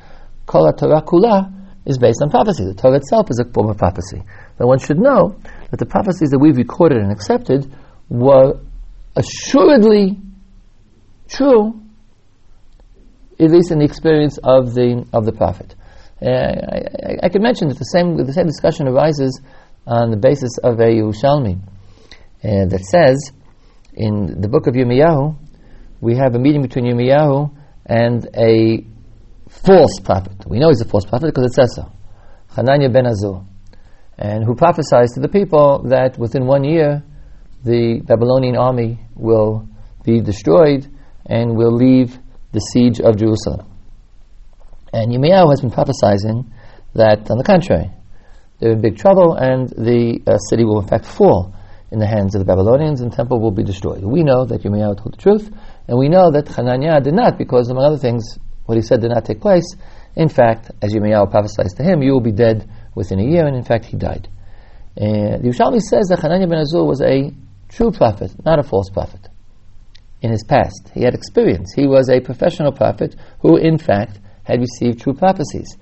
Kol 0.46 0.72
Torah 0.74 1.02
Kula 1.02 1.52
is 1.86 1.98
based 1.98 2.20
on 2.22 2.30
prophecy. 2.30 2.66
The 2.66 2.74
Torah 2.74 2.98
itself 2.98 3.28
is 3.30 3.40
a 3.40 3.52
form 3.52 3.70
of 3.70 3.78
prophecy. 3.78 4.22
But 4.58 4.68
one 4.68 4.80
should 4.80 5.00
know 5.00 5.40
that 5.72 5.78
the 5.78 5.86
prophecies 5.86 6.30
that 6.30 6.40
we've 6.40 6.58
recorded 6.58 7.00
and 7.00 7.12
accepted 7.12 7.74
were 8.10 8.60
assuredly 9.16 10.18
true, 11.28 11.82
at 13.40 13.52
least 13.52 13.72
in 13.72 13.80
the 13.80 13.86
experience 13.86 14.38
of 14.44 14.74
the 14.74 15.06
of 15.14 15.26
the 15.26 15.32
prophet. 15.32 15.76
Uh, 16.22 16.30
I, 16.30 16.32
I, 16.32 17.18
I, 17.24 17.30
could 17.30 17.42
mention 17.42 17.68
that 17.68 17.78
the 17.78 17.86
same 17.86 18.16
the 18.18 18.34
same 18.34 18.46
discussion 18.46 18.88
arises 18.88 19.42
on 19.86 20.12
the 20.12 20.18
basis 20.18 20.58
of 20.64 20.80
a 20.80 20.86
Yerushalmi 20.86 21.58
uh, 21.58 22.66
that 22.70 22.86
says 22.90 23.32
in 23.94 24.40
the 24.40 24.48
book 24.48 24.68
of 24.68 24.76
Yirmiyahu 24.76 25.36
we 26.02 26.16
have 26.16 26.36
a 26.36 26.40
meeting 26.40 26.62
between 26.62 26.86
Yirmiyahu 26.86 27.52
and 27.86 28.28
a 28.36 28.86
false 29.50 30.00
prophet. 30.04 30.46
We 30.48 30.60
know 30.60 30.70
he's 30.70 30.82
a 30.82 30.86
false 30.88 31.06
prophet 31.06 31.28
because 31.28 31.52
it 31.52 31.54
says 31.54 31.76
so. 31.76 31.92
Hananiah 32.56 32.90
ben 32.90 33.06
Azur, 33.06 33.46
and 34.18 34.44
who 34.46 34.56
prophesies 34.56 35.12
to 35.14 35.20
the 35.20 35.28
people 35.28 35.84
that 35.90 36.18
within 36.18 36.46
one 36.46 36.64
year 36.64 37.04
the 37.66 38.02
Babylonian 38.06 38.56
army 38.56 39.00
will 39.16 39.68
be 40.04 40.22
destroyed 40.22 40.88
and 41.26 41.58
will 41.58 41.74
leave 41.74 42.18
the 42.52 42.60
siege 42.60 43.02
of 43.02 43.18
Jerusalem. 43.18 43.68
And 44.94 45.12
Yirmiyahu 45.12 45.50
has 45.50 45.62
been 45.62 45.72
prophesying 45.72 46.54
that, 46.94 47.30
on 47.30 47.38
the 47.38 47.44
contrary, 47.44 47.92
they're 48.60 48.72
in 48.72 48.82
big 48.82 48.98
trouble 48.98 49.34
and 49.34 49.68
the 49.70 50.22
uh, 50.26 50.38
city 50.38 50.64
will 50.64 50.80
in 50.80 50.88
fact 50.88 51.06
fall 51.06 51.54
in 51.92 52.00
the 52.00 52.08
hands 52.08 52.36
of 52.36 52.40
the 52.40 52.46
Babylonians 52.46 53.02
and 53.02 53.12
the 53.12 53.16
temple 53.16 53.42
will 53.42 53.52
be 53.52 53.64
destroyed. 53.64 54.04
We 54.04 54.24
know 54.24 54.46
that 54.46 54.62
Yirmiyahu 54.62 54.98
told 54.98 55.14
the 55.14 55.22
truth, 55.22 55.52
and 55.88 55.98
we 55.98 56.08
know 56.08 56.32
that 56.32 56.48
Hananiah 56.48 57.02
did 57.02 57.14
not 57.14 57.38
because, 57.38 57.70
among 57.70 57.84
other 57.84 57.98
things, 57.98 58.38
what 58.66 58.76
he 58.76 58.82
said 58.82 59.02
did 59.02 59.10
not 59.10 59.26
take 59.26 59.42
place. 59.42 59.66
In 60.16 60.30
fact, 60.30 60.72
as 60.82 60.94
Yirmiyahu 60.94 61.32
prophesies 61.32 61.74
to 61.74 61.84
him, 61.84 62.02
you 62.02 62.14
will 62.14 62.22
be 62.22 62.32
dead 62.32 62.70
within 62.94 63.20
a 63.20 63.24
year, 63.24 63.46
and 63.46 63.56
in 63.56 63.64
fact, 63.64 63.86
he 63.86 63.98
died. 63.98 64.30
Uh, 64.98 65.38
the 65.38 65.50
Yerushalmi 65.52 65.82
says 65.82 66.08
that 66.08 66.20
Hananiah 66.20 66.48
ben 66.48 66.64
Azur 66.64 66.88
was 66.88 67.02
a 67.02 67.34
true 67.76 67.92
prophet, 67.92 68.32
not 68.46 68.60
a 68.60 68.64
false 68.64 68.90
prophet. 68.90 69.28
In 70.22 70.32
his 70.32 70.44
past, 70.44 70.92
he 70.94 71.04
had 71.04 71.14
experience. 71.14 71.74
He 71.74 71.88
was 71.88 72.10
a 72.10 72.20
professional 72.20 72.72
prophet 72.72 73.16
who, 73.42 73.58
in 73.58 73.78
fact, 73.78 74.20
had 74.44 74.60
received 74.60 75.02
true 75.02 75.14
prophecies. 75.14 75.78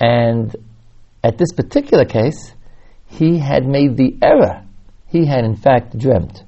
And 0.00 0.54
at 1.22 1.38
this 1.38 1.52
particular 1.52 2.04
case, 2.04 2.54
he 3.06 3.38
had 3.38 3.66
made 3.66 3.96
the 3.96 4.16
error. 4.22 4.64
He 5.08 5.26
had, 5.26 5.44
in 5.44 5.56
fact, 5.56 5.98
dreamt. 5.98 6.44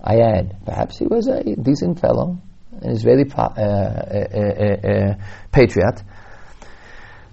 I 0.00 0.20
add, 0.20 0.56
perhaps 0.64 0.98
he 0.98 1.06
was 1.06 1.26
a 1.26 1.42
decent 1.56 2.00
fellow, 2.00 2.38
an 2.80 2.90
Israeli 2.90 3.24
uh, 3.36 3.42
uh, 3.42 3.58
uh, 3.58 4.88
uh, 4.88 5.14
patriot, 5.50 6.02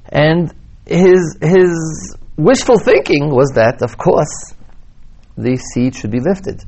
and 0.10 0.54
his 0.86 1.38
his 1.42 2.18
wishful 2.38 2.80
thinking 2.80 3.30
was 3.30 3.52
that, 3.56 3.82
of 3.82 3.98
course, 3.98 4.56
the 5.38 5.58
seed 5.58 5.96
should 5.96 6.12
be 6.12 6.20
lifted. 6.20 6.64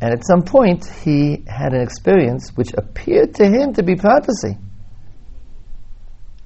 And 0.00 0.12
at 0.12 0.26
some 0.26 0.42
point, 0.42 0.84
he 1.04 1.44
had 1.46 1.74
an 1.74 1.80
experience 1.80 2.50
which 2.56 2.72
appeared 2.76 3.34
to 3.36 3.46
him 3.46 3.72
to 3.74 3.82
be 3.82 3.94
prophecy. 3.94 4.58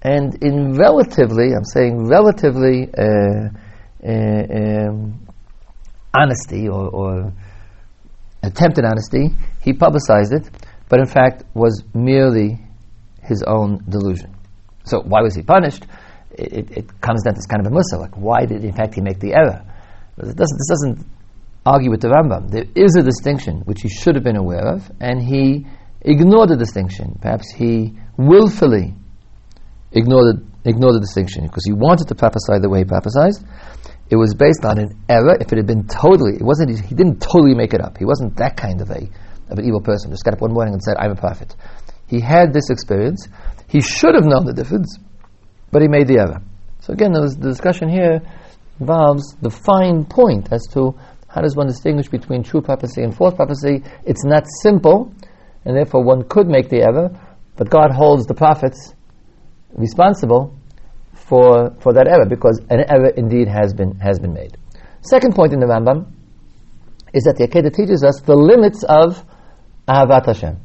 And 0.03 0.43
in 0.43 0.75
relatively, 0.77 1.53
I'm 1.55 1.65
saying 1.65 2.07
relatively 2.07 2.89
uh, 2.97 3.49
uh, 4.07 4.89
um, 4.89 5.27
honesty 6.15 6.69
or, 6.69 6.89
or 6.89 7.33
attempted 8.43 8.85
honesty, 8.85 9.31
he 9.63 9.73
publicized 9.73 10.33
it, 10.33 10.49
but 10.89 11.01
in 11.01 11.07
fact 11.07 11.45
was 11.55 11.83
merely 11.95 12.61
his 13.23 13.43
own 13.43 13.83
delusion. 13.89 14.35
So 14.85 15.01
why 15.01 15.23
was 15.23 15.35
he 15.35 15.43
punished? 15.43 15.87
It, 16.31 16.71
it, 16.71 17.01
comes 17.01 17.23
down 17.23 17.35
to 17.35 17.39
this 17.39 17.47
kind 17.47 17.65
of 17.67 17.73
a 17.73 17.75
musa, 17.75 17.97
like 17.97 18.15
why 18.15 18.45
did 18.45 18.65
in 18.65 18.75
fact 18.75 18.95
he 18.95 19.01
make 19.01 19.19
the 19.19 19.33
error? 19.33 19.65
Doesn't, 20.19 20.37
this 20.37 20.69
doesn't 20.69 21.07
argue 21.67 21.91
with 21.91 22.01
the 22.01 22.09
Rambam. 22.09 22.51
There 22.51 22.65
is 22.75 22.97
a 22.97 23.03
distinction 23.03 23.63
which 23.67 23.83
he 23.83 23.89
should 23.89 24.15
have 24.15 24.25
been 24.25 24.37
aware 24.37 24.67
of, 24.67 24.91
and 25.01 25.21
he 25.21 25.67
ignored 26.01 26.51
the 26.51 26.57
distinction. 26.57 27.19
Perhaps 27.21 27.51
he 27.51 27.99
willfully 28.17 28.95
ignored 29.93 30.37
the, 30.37 30.71
ignored 30.71 30.95
the 30.95 31.01
distinction 31.01 31.45
because 31.45 31.65
he 31.67 31.73
wanted 31.73 32.07
to 32.09 32.15
prophesy 32.15 32.63
the 32.63 32.71
way 32.71 32.79
he 32.79 32.85
prophesied. 32.85 33.35
It 34.09 34.17
was 34.17 34.35
based 34.35 34.65
on 34.65 34.79
an 34.79 34.97
error. 35.09 35.37
If 35.41 35.53
it 35.53 35.57
had 35.57 35.67
been 35.67 35.87
totally, 35.89 36.37
it 36.37 36.43
wasn't. 36.43 36.79
He 36.79 36.95
didn't 36.95 37.21
totally 37.21 37.55
make 37.55 37.75
it 37.75 37.81
up. 37.81 37.99
He 37.99 38.05
wasn't 38.05 38.37
that 38.37 38.57
kind 38.57 38.81
of 38.81 38.91
a 38.91 39.03
of 39.51 39.59
an 39.59 39.65
evil 39.65 39.81
person. 39.81 40.11
Just 40.11 40.25
got 40.25 40.35
up 40.35 40.41
one 40.41 40.53
morning 40.53 40.75
and 40.75 40.83
said, 40.83 40.95
"I'm 40.99 41.11
a 41.11 41.17
prophet." 41.17 41.57
He 42.07 42.21
had 42.21 42.53
this 42.53 42.71
experience. 42.71 43.27
He 43.67 43.81
should 43.81 44.15
have 44.15 44.25
known 44.25 44.47
the 44.47 44.53
difference, 44.53 44.97
but 45.73 45.83
he 45.83 45.89
made 45.89 46.07
the 46.07 46.19
error. 46.19 46.41
So 46.81 46.93
again, 46.93 47.13
the 47.13 47.35
discussion 47.41 47.89
here 47.89 48.23
involves 48.79 49.35
the 49.43 49.51
fine 49.51 50.05
point 50.05 50.53
as 50.53 50.63
to 50.73 50.95
how 51.37 51.43
does 51.43 51.55
one 51.55 51.67
distinguish 51.67 52.09
between 52.09 52.43
true 52.43 52.63
prophecy 52.63 53.03
and 53.03 53.15
false 53.15 53.35
prophecy? 53.35 53.83
It's 54.07 54.25
not 54.25 54.47
simple, 54.63 55.13
and 55.67 55.77
therefore 55.77 56.03
one 56.03 56.27
could 56.27 56.47
make 56.47 56.71
the 56.71 56.81
error, 56.81 57.11
but 57.57 57.69
God 57.69 57.91
holds 57.91 58.25
the 58.25 58.33
prophets 58.33 58.95
responsible 59.75 60.57
for, 61.13 61.77
for 61.81 61.93
that 61.93 62.09
error 62.09 62.25
because 62.25 62.59
an 62.71 62.87
error 62.89 63.11
indeed 63.19 63.49
has 63.49 63.75
been, 63.75 63.97
has 63.97 64.19
been 64.19 64.33
made. 64.33 64.57
Second 65.03 65.35
point 65.35 65.53
in 65.53 65.61
the 65.61 65.67
Rambam 65.67 66.11
is 67.13 67.25
that 67.25 67.37
the 67.37 67.47
Akedah 67.47 67.75
teaches 67.75 68.03
us 68.03 68.23
the 68.25 68.35
limits 68.35 68.83
of 68.85 69.23
Ahavat 69.87 70.25
Hashem. 70.25 70.57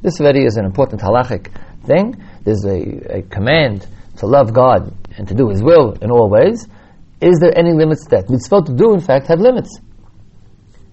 This 0.00 0.20
already 0.20 0.44
is 0.44 0.58
an 0.58 0.64
important 0.64 1.00
halachic 1.00 1.50
thing. 1.88 2.22
There's 2.44 2.64
a, 2.64 3.18
a 3.18 3.22
command 3.22 3.88
to 4.18 4.26
love 4.26 4.54
God 4.54 4.94
and 5.18 5.26
to 5.26 5.34
do 5.34 5.48
His 5.48 5.60
will 5.60 5.94
in 6.00 6.12
all 6.12 6.30
ways. 6.30 6.68
Is 7.22 7.38
there 7.38 7.56
any 7.56 7.72
limits 7.72 8.04
that 8.10 8.26
mitzvot 8.26 8.66
to 8.66 8.74
do, 8.74 8.94
in 8.94 9.00
fact, 9.00 9.28
have 9.28 9.38
limits? 9.38 9.78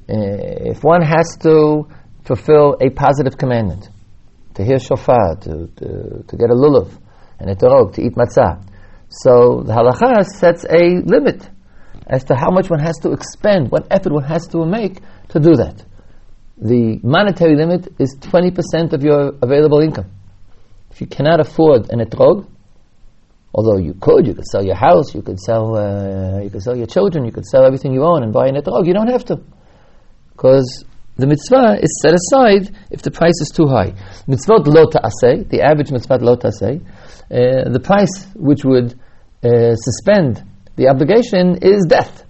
Uh, 0.07 0.69
if 0.73 0.83
one 0.83 1.01
has 1.01 1.35
to 1.41 1.87
fulfill 2.23 2.77
a 2.79 2.91
positive 2.91 3.35
commandment, 3.35 3.89
to 4.53 4.63
hear 4.63 4.77
shofar, 4.77 5.37
to, 5.41 5.67
to, 5.77 6.23
to 6.27 6.37
get 6.37 6.51
a 6.51 6.53
lulav, 6.53 6.91
and 7.39 7.49
a 7.49 7.55
torah, 7.55 7.91
to 7.91 8.01
eat 8.03 8.13
matzah, 8.13 8.61
so 9.09 9.63
the 9.65 9.73
halacha 9.73 10.23
sets 10.23 10.65
a 10.65 11.01
limit 11.03 11.49
as 12.05 12.23
to 12.25 12.35
how 12.35 12.51
much 12.51 12.69
one 12.69 12.79
has 12.79 12.97
to 13.01 13.11
expend, 13.11 13.71
what 13.71 13.87
effort 13.89 14.13
one 14.13 14.23
has 14.23 14.45
to 14.49 14.63
make 14.65 14.99
to 15.29 15.39
do 15.39 15.55
that. 15.55 15.83
The 16.57 16.99
monetary 17.01 17.55
limit 17.55 17.87
is 17.97 18.15
20% 18.19 18.93
of 18.93 19.01
your 19.01 19.33
available 19.41 19.79
income. 19.79 20.11
If 20.91 21.01
you 21.01 21.07
cannot 21.07 21.39
afford 21.39 21.89
an 21.89 21.99
etrog, 22.05 22.47
Although 23.53 23.77
you 23.77 23.95
could, 23.99 24.27
you 24.27 24.33
could 24.33 24.45
sell 24.45 24.63
your 24.63 24.75
house, 24.75 25.15
you 25.15 25.21
could 25.21 25.39
sell, 25.39 25.75
uh, 25.75 26.41
you 26.41 26.49
could 26.49 26.61
sell 26.61 26.75
your 26.75 26.85
children, 26.85 27.25
you 27.25 27.31
could 27.31 27.45
sell 27.45 27.65
everything 27.65 27.93
you 27.93 28.03
own 28.03 28.23
and 28.23 28.31
buy 28.31 28.47
an 28.47 28.55
etrog. 28.55 28.85
You 28.85 28.93
don't 28.93 29.09
have 29.09 29.25
to, 29.25 29.41
because 30.31 30.85
the 31.17 31.25
mitzvah 31.27 31.79
is 31.81 31.99
set 32.01 32.13
aside 32.13 32.75
if 32.91 33.01
the 33.01 33.11
price 33.11 33.39
is 33.41 33.49
too 33.49 33.67
high. 33.67 33.91
Mitzvot 34.27 34.67
lo 34.67 34.85
ta'aseh, 34.85 35.49
the 35.49 35.61
average 35.61 35.91
mitzvah 35.91 36.19
lo 36.21 36.35
ta'aseh, 36.35 36.79
uh, 36.79 37.69
the 37.69 37.81
price 37.83 38.27
which 38.35 38.63
would 38.63 38.93
uh, 39.43 39.75
suspend 39.75 40.43
the 40.75 40.87
obligation 40.87 41.57
is 41.61 41.85
death. 41.89 42.23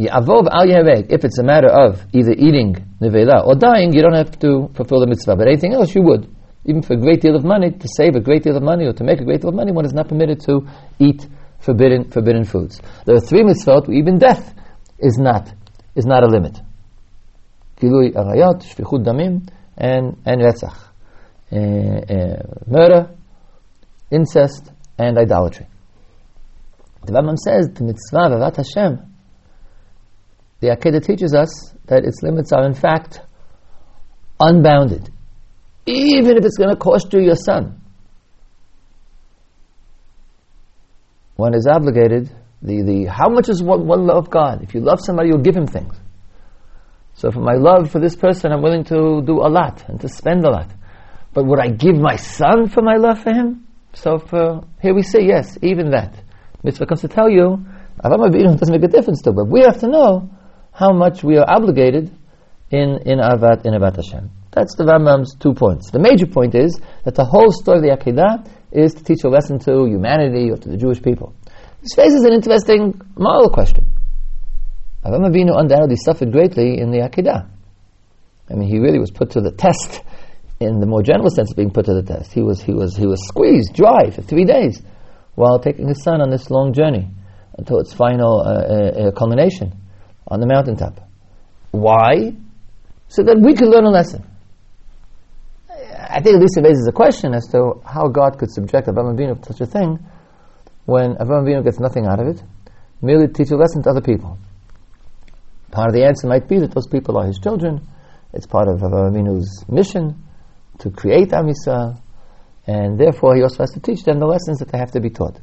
Al 0.00 0.22
If 0.30 1.24
it's 1.24 1.38
a 1.40 1.42
matter 1.42 1.68
of 1.68 2.06
either 2.12 2.32
eating 2.32 2.76
nevela 3.00 3.44
or 3.44 3.56
dying, 3.56 3.92
you 3.92 4.00
don't 4.00 4.14
have 4.14 4.38
to 4.38 4.70
fulfill 4.74 5.00
the 5.00 5.08
mitzvah. 5.08 5.34
But 5.34 5.48
anything 5.48 5.72
else, 5.72 5.92
you 5.94 6.02
would 6.02 6.32
even 6.68 6.82
for 6.82 6.92
a 6.92 6.96
great 6.98 7.22
deal 7.22 7.34
of 7.34 7.44
money, 7.44 7.70
to 7.70 7.88
save 7.96 8.14
a 8.14 8.20
great 8.20 8.42
deal 8.42 8.56
of 8.56 8.62
money 8.62 8.84
or 8.84 8.92
to 8.92 9.02
make 9.02 9.20
a 9.20 9.24
great 9.24 9.40
deal 9.40 9.48
of 9.48 9.56
money, 9.56 9.72
one 9.72 9.86
is 9.86 9.94
not 9.94 10.06
permitted 10.06 10.38
to 10.40 10.68
eat 10.98 11.26
forbidden, 11.60 12.10
forbidden 12.10 12.44
foods. 12.44 12.80
There 13.06 13.16
are 13.16 13.20
three 13.20 13.42
mitzvot, 13.42 13.88
even 13.88 14.18
death 14.18 14.54
is 14.98 15.16
not, 15.18 15.50
is 15.94 16.04
not 16.04 16.22
a 16.22 16.26
limit. 16.26 16.58
Gilui 17.78 18.12
arayot, 18.12 18.62
shvichut 18.62 19.02
damim, 19.02 19.48
and, 19.78 20.18
and 20.26 20.42
retzach. 20.42 20.76
Uh, 21.50 21.56
uh, 21.56 22.42
murder, 22.66 23.10
incest, 24.10 24.70
and 24.98 25.16
idolatry. 25.16 25.66
The 27.06 27.12
Rambam 27.12 27.38
says 27.38 27.70
the 27.72 27.84
mitzvah 27.84 28.26
of 28.26 28.32
Ahavat 28.32 28.56
Hashem, 28.56 29.14
the 30.60 30.68
Akedah 30.68 31.02
teaches 31.02 31.32
us 31.32 31.72
that 31.86 32.04
its 32.04 32.22
limits 32.22 32.52
are 32.52 32.66
in 32.66 32.74
fact 32.74 33.20
unbounded 34.38 35.10
even 35.88 36.36
if 36.36 36.44
it's 36.44 36.56
going 36.56 36.70
to 36.70 36.76
cost 36.76 37.12
you 37.12 37.20
your 37.20 37.36
son. 37.36 37.80
One 41.36 41.54
is 41.54 41.66
obligated. 41.66 42.30
The, 42.62 42.82
the 42.82 43.04
how 43.04 43.28
much 43.28 43.48
is 43.48 43.62
one, 43.62 43.86
one 43.86 44.06
love 44.06 44.28
God? 44.28 44.62
If 44.62 44.74
you 44.74 44.80
love 44.80 45.00
somebody, 45.00 45.28
you'll 45.28 45.42
give 45.42 45.56
him 45.56 45.66
things. 45.66 45.94
So 47.14 47.30
for 47.30 47.40
my 47.40 47.54
love 47.54 47.90
for 47.90 48.00
this 48.00 48.16
person, 48.16 48.52
I'm 48.52 48.62
willing 48.62 48.84
to 48.84 49.22
do 49.24 49.40
a 49.40 49.48
lot 49.48 49.88
and 49.88 50.00
to 50.00 50.08
spend 50.08 50.44
a 50.44 50.50
lot. 50.50 50.70
But 51.32 51.46
would 51.46 51.60
I 51.60 51.68
give 51.68 51.96
my 51.96 52.16
son 52.16 52.68
for 52.68 52.82
my 52.82 52.96
love 52.96 53.22
for 53.22 53.32
him? 53.32 53.66
So 53.94 54.18
for, 54.18 54.64
here 54.82 54.94
we 54.94 55.02
say 55.02 55.20
yes, 55.22 55.58
even 55.62 55.90
that. 55.90 56.14
Mitzvah 56.62 56.86
comes 56.86 57.00
to 57.02 57.08
tell 57.08 57.30
you, 57.30 57.64
Avam 58.04 58.58
doesn't 58.58 58.72
make 58.72 58.84
a 58.84 58.92
difference 58.92 59.22
to, 59.22 59.32
but 59.32 59.48
we 59.48 59.60
have 59.60 59.78
to 59.80 59.88
know 59.88 60.30
how 60.72 60.92
much 60.92 61.24
we 61.24 61.36
are 61.38 61.46
obligated 61.48 62.10
in, 62.70 62.98
in 63.06 63.18
Ahavat, 63.18 63.64
in 63.64 63.74
Ahavat 63.74 63.96
Hashem. 63.96 64.30
That's 64.52 64.74
the 64.76 64.84
Rambam's 64.84 65.34
two 65.36 65.54
points. 65.54 65.90
The 65.90 65.98
major 65.98 66.26
point 66.26 66.54
is 66.54 66.80
that 67.04 67.14
the 67.14 67.24
whole 67.24 67.52
story 67.52 67.78
of 67.78 67.82
the 67.84 67.96
Akedah 67.96 68.48
is 68.72 68.94
to 68.94 69.04
teach 69.04 69.24
a 69.24 69.28
lesson 69.28 69.58
to 69.60 69.86
humanity 69.86 70.50
or 70.50 70.56
to 70.56 70.68
the 70.68 70.76
Jewish 70.76 71.02
people. 71.02 71.34
This 71.82 71.96
raises 71.96 72.24
an 72.24 72.32
interesting 72.32 73.00
moral 73.16 73.50
question. 73.50 73.86
Avraham 75.04 75.30
Avinu 75.30 75.58
undoubtedly 75.58 75.96
suffered 75.96 76.32
greatly 76.32 76.78
in 76.78 76.90
the 76.90 76.98
Akedah. 76.98 77.48
I 78.50 78.54
mean, 78.54 78.68
he 78.68 78.78
really 78.78 78.98
was 78.98 79.10
put 79.10 79.30
to 79.32 79.40
the 79.40 79.52
test 79.52 80.02
in 80.60 80.80
the 80.80 80.86
more 80.86 81.02
general 81.02 81.30
sense 81.30 81.50
of 81.50 81.56
being 81.56 81.70
put 81.70 81.86
to 81.86 81.94
the 81.94 82.02
test. 82.02 82.32
He 82.32 82.42
was, 82.42 82.60
he 82.60 82.72
was, 82.72 82.96
he 82.96 83.06
was 83.06 83.26
squeezed 83.28 83.74
dry 83.74 84.10
for 84.10 84.22
three 84.22 84.44
days 84.44 84.82
while 85.34 85.60
taking 85.60 85.86
his 85.86 86.02
son 86.02 86.20
on 86.20 86.30
this 86.30 86.50
long 86.50 86.72
journey 86.72 87.08
until 87.56 87.78
its 87.78 87.92
final 87.92 88.40
uh, 88.40 88.44
uh, 88.44 89.08
uh 89.08 89.10
culmination 89.12 89.72
on 90.26 90.40
the 90.40 90.46
mountaintop. 90.46 91.00
Why? 91.70 92.34
So 93.08 93.22
that 93.22 93.40
we 93.40 93.54
could 93.54 93.68
learn 93.68 93.84
a 93.84 93.90
lesson. 93.90 94.24
I 95.70 96.20
think 96.20 96.36
at 96.36 96.40
least 96.40 96.56
it 96.56 96.64
raises 96.64 96.86
a 96.88 96.92
question 96.92 97.34
as 97.34 97.46
to 97.48 97.80
how 97.84 98.08
God 98.08 98.38
could 98.38 98.50
subject 98.50 98.88
Avraham 98.88 99.16
Avinu 99.16 99.40
to 99.42 99.52
such 99.52 99.60
a 99.60 99.66
thing 99.66 99.98
when 100.84 101.14
Avraham 101.16 101.44
Avinu 101.44 101.64
gets 101.64 101.78
nothing 101.78 102.06
out 102.06 102.20
of 102.20 102.28
it, 102.28 102.42
merely 103.02 103.26
to 103.26 103.32
teach 103.32 103.50
a 103.50 103.56
lesson 103.56 103.82
to 103.82 103.90
other 103.90 104.00
people. 104.00 104.38
Part 105.70 105.88
of 105.88 105.94
the 105.94 106.04
answer 106.04 106.26
might 106.26 106.48
be 106.48 106.58
that 106.60 106.72
those 106.72 106.86
people 106.86 107.18
are 107.18 107.26
his 107.26 107.38
children. 107.38 107.86
It's 108.32 108.46
part 108.46 108.68
of 108.68 108.80
Avraham 108.80 109.12
Avinu's 109.12 109.64
mission 109.68 110.22
to 110.78 110.90
create 110.90 111.32
Am 111.32 111.46
Yisrael, 111.46 112.00
and 112.66 112.98
therefore 112.98 113.36
he 113.36 113.42
also 113.42 113.62
has 113.62 113.70
to 113.72 113.80
teach 113.80 114.04
them 114.04 114.18
the 114.18 114.26
lessons 114.26 114.58
that 114.58 114.68
they 114.68 114.78
have 114.78 114.92
to 114.92 115.00
be 115.00 115.10
taught. 115.10 115.38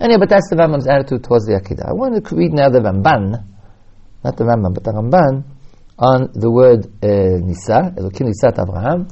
Anyway, 0.00 0.18
but 0.18 0.28
that's 0.28 0.48
the 0.50 0.56
Rambam's 0.56 0.86
attitude 0.86 1.22
towards 1.24 1.46
the 1.46 1.54
Akedah. 1.54 1.88
I 1.88 1.92
want 1.92 2.24
to 2.24 2.36
read 2.36 2.52
now 2.52 2.68
the 2.68 2.80
Ramban, 2.80 3.44
not 4.24 4.36
the 4.36 4.44
Rambam, 4.44 4.74
but 4.74 4.82
the 4.84 4.92
Ramban, 4.92 5.44
on 5.98 6.30
the 6.34 6.50
word 6.50 6.86
uh, 7.02 7.38
Nisa, 7.46 7.94
Elokim 7.96 8.28
Nisat 8.28 8.60
Abraham, 8.60 9.08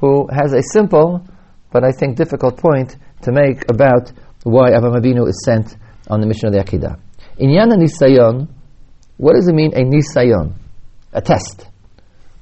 who 0.00 0.26
has 0.32 0.52
a 0.54 0.62
simple, 0.62 1.26
but 1.70 1.84
I 1.84 1.92
think 1.92 2.16
difficult 2.16 2.56
point 2.58 2.96
to 3.22 3.32
make 3.32 3.70
about 3.70 4.12
why 4.42 4.70
Avraham 4.70 5.00
Avinu 5.00 5.28
is 5.28 5.42
sent 5.44 5.76
on 6.08 6.20
the 6.20 6.26
mission 6.26 6.46
of 6.48 6.52
the 6.52 6.60
Akedah. 6.60 6.98
Inyan 7.40 7.72
Nisayon, 7.76 8.48
what 9.16 9.34
does 9.34 9.48
it 9.48 9.54
mean, 9.54 9.72
a 9.74 9.80
Nisayon? 9.84 10.54
A 11.12 11.20
test. 11.20 11.66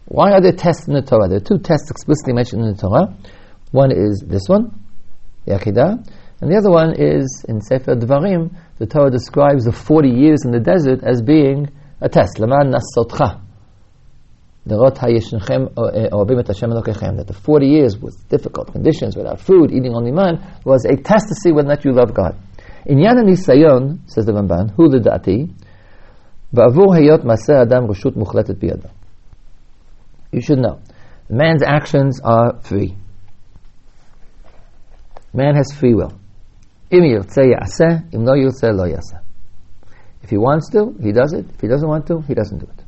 Why 0.06 0.32
are 0.32 0.40
there 0.40 0.52
tests 0.52 0.88
in 0.88 0.94
the 0.94 1.02
Torah? 1.02 1.28
There 1.28 1.38
are 1.38 1.40
two 1.40 1.58
tests 1.58 1.90
explicitly 1.90 2.34
mentioned 2.34 2.62
in 2.62 2.74
the 2.74 2.80
Torah. 2.80 3.14
One 3.70 3.90
is 3.90 4.24
this 4.26 4.48
one, 4.48 4.78
the 5.46 5.54
Akedah, 5.54 6.06
and 6.40 6.50
the 6.50 6.56
other 6.56 6.70
one 6.70 6.94
is 6.98 7.44
in 7.48 7.60
Sefer 7.60 7.94
Devarim, 7.94 8.54
the 8.78 8.86
Torah 8.86 9.10
describes 9.10 9.64
the 9.64 9.72
40 9.72 10.08
years 10.08 10.44
in 10.44 10.50
the 10.50 10.58
desert 10.58 11.04
as 11.04 11.22
being 11.22 11.70
a 12.00 12.08
test. 12.08 12.40
Laman 12.40 12.72
nasotcha. 12.72 13.40
Eh, 14.64 14.76
that 17.16 17.24
the 17.26 17.34
40 17.34 17.66
years 17.66 17.98
with 17.98 18.28
difficult 18.28 18.70
conditions, 18.72 19.16
without 19.16 19.40
food, 19.40 19.72
eating 19.72 19.92
only 19.92 20.12
man, 20.12 20.38
was 20.64 20.84
a 20.84 20.94
test 20.96 21.26
to 21.28 21.34
see 21.34 21.50
whether 21.50 21.66
or 21.66 21.74
not 21.74 21.84
you 21.84 21.92
love 21.92 22.14
God. 22.14 22.36
Inyan 22.86 23.24
Nisayon, 23.24 24.08
says 24.08 24.24
the 24.26 24.32
Ramban, 24.32 24.70
Hu 24.76 24.88
Lidati, 24.88 25.52
Ba'avur 26.54 26.96
Hayot 26.96 27.24
Maseh 27.24 27.62
Adam 27.62 27.88
Rashut 27.88 28.12
Mukhletet 28.12 28.88
You 30.30 30.40
should 30.40 30.58
know. 30.58 30.80
Man's 31.28 31.62
actions 31.64 32.20
are 32.22 32.60
free. 32.62 32.94
Man 35.32 35.56
has 35.56 35.72
free 35.72 35.94
will. 35.94 36.12
If 36.90 37.10
he 40.30 40.36
wants 40.36 40.70
to, 40.70 40.94
he 41.02 41.10
does 41.12 41.32
it. 41.32 41.46
If 41.54 41.60
he 41.60 41.68
doesn't 41.68 41.88
want 41.88 42.06
to, 42.08 42.20
he 42.20 42.34
doesn't 42.34 42.58
do 42.58 42.66
it. 42.66 42.81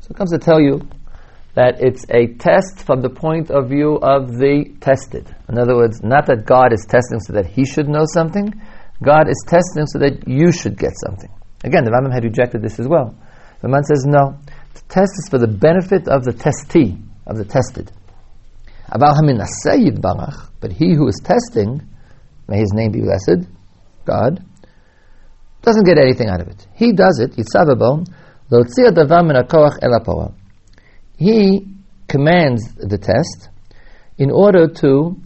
So 0.00 0.08
it 0.10 0.16
comes 0.16 0.30
to 0.30 0.38
tell 0.38 0.60
you 0.60 0.82
that 1.54 1.80
it's 1.80 2.04
a 2.08 2.34
test 2.34 2.84
from 2.84 3.02
the 3.02 3.10
point 3.10 3.50
of 3.50 3.68
view 3.68 3.98
of 4.02 4.38
the 4.38 4.74
tested. 4.80 5.34
In 5.48 5.58
other 5.58 5.76
words, 5.76 6.02
not 6.02 6.26
that 6.26 6.46
God 6.46 6.72
is 6.72 6.86
testing 6.88 7.20
so 7.20 7.32
that 7.34 7.46
he 7.46 7.64
should 7.64 7.88
know 7.88 8.04
something, 8.12 8.52
God 9.02 9.28
is 9.28 9.44
testing 9.46 9.86
so 9.86 9.98
that 9.98 10.26
you 10.26 10.52
should 10.52 10.78
get 10.78 10.92
something. 11.06 11.30
Again, 11.64 11.84
the 11.84 11.90
Rambam 11.90 12.12
had 12.12 12.24
rejected 12.24 12.62
this 12.62 12.80
as 12.80 12.88
well. 12.88 13.14
The 13.60 13.68
man 13.68 13.84
says, 13.84 14.04
no, 14.06 14.38
the 14.74 14.80
test 14.88 15.12
is 15.18 15.28
for 15.30 15.38
the 15.38 15.46
benefit 15.46 16.08
of 16.08 16.24
the 16.24 16.32
testee, 16.32 17.00
of 17.26 17.36
the 17.36 17.44
tested. 17.44 17.92
But 18.88 20.72
he 20.72 20.94
who 20.94 21.08
is 21.08 21.20
testing, 21.22 21.80
may 22.48 22.58
his 22.58 22.72
name 22.72 22.92
be 22.92 23.00
blessed, 23.00 23.46
God, 24.04 24.44
doesn't 25.62 25.84
get 25.84 25.98
anything 25.98 26.28
out 26.28 26.40
of 26.40 26.48
it. 26.48 26.66
He 26.74 26.92
does 26.92 27.20
it, 27.20 27.32
yitzavabo, 27.36 28.04
He 31.16 31.66
commands 32.08 32.74
the 32.74 32.98
test 32.98 33.48
in 34.18 34.30
order 34.30 34.68
to 34.68 35.16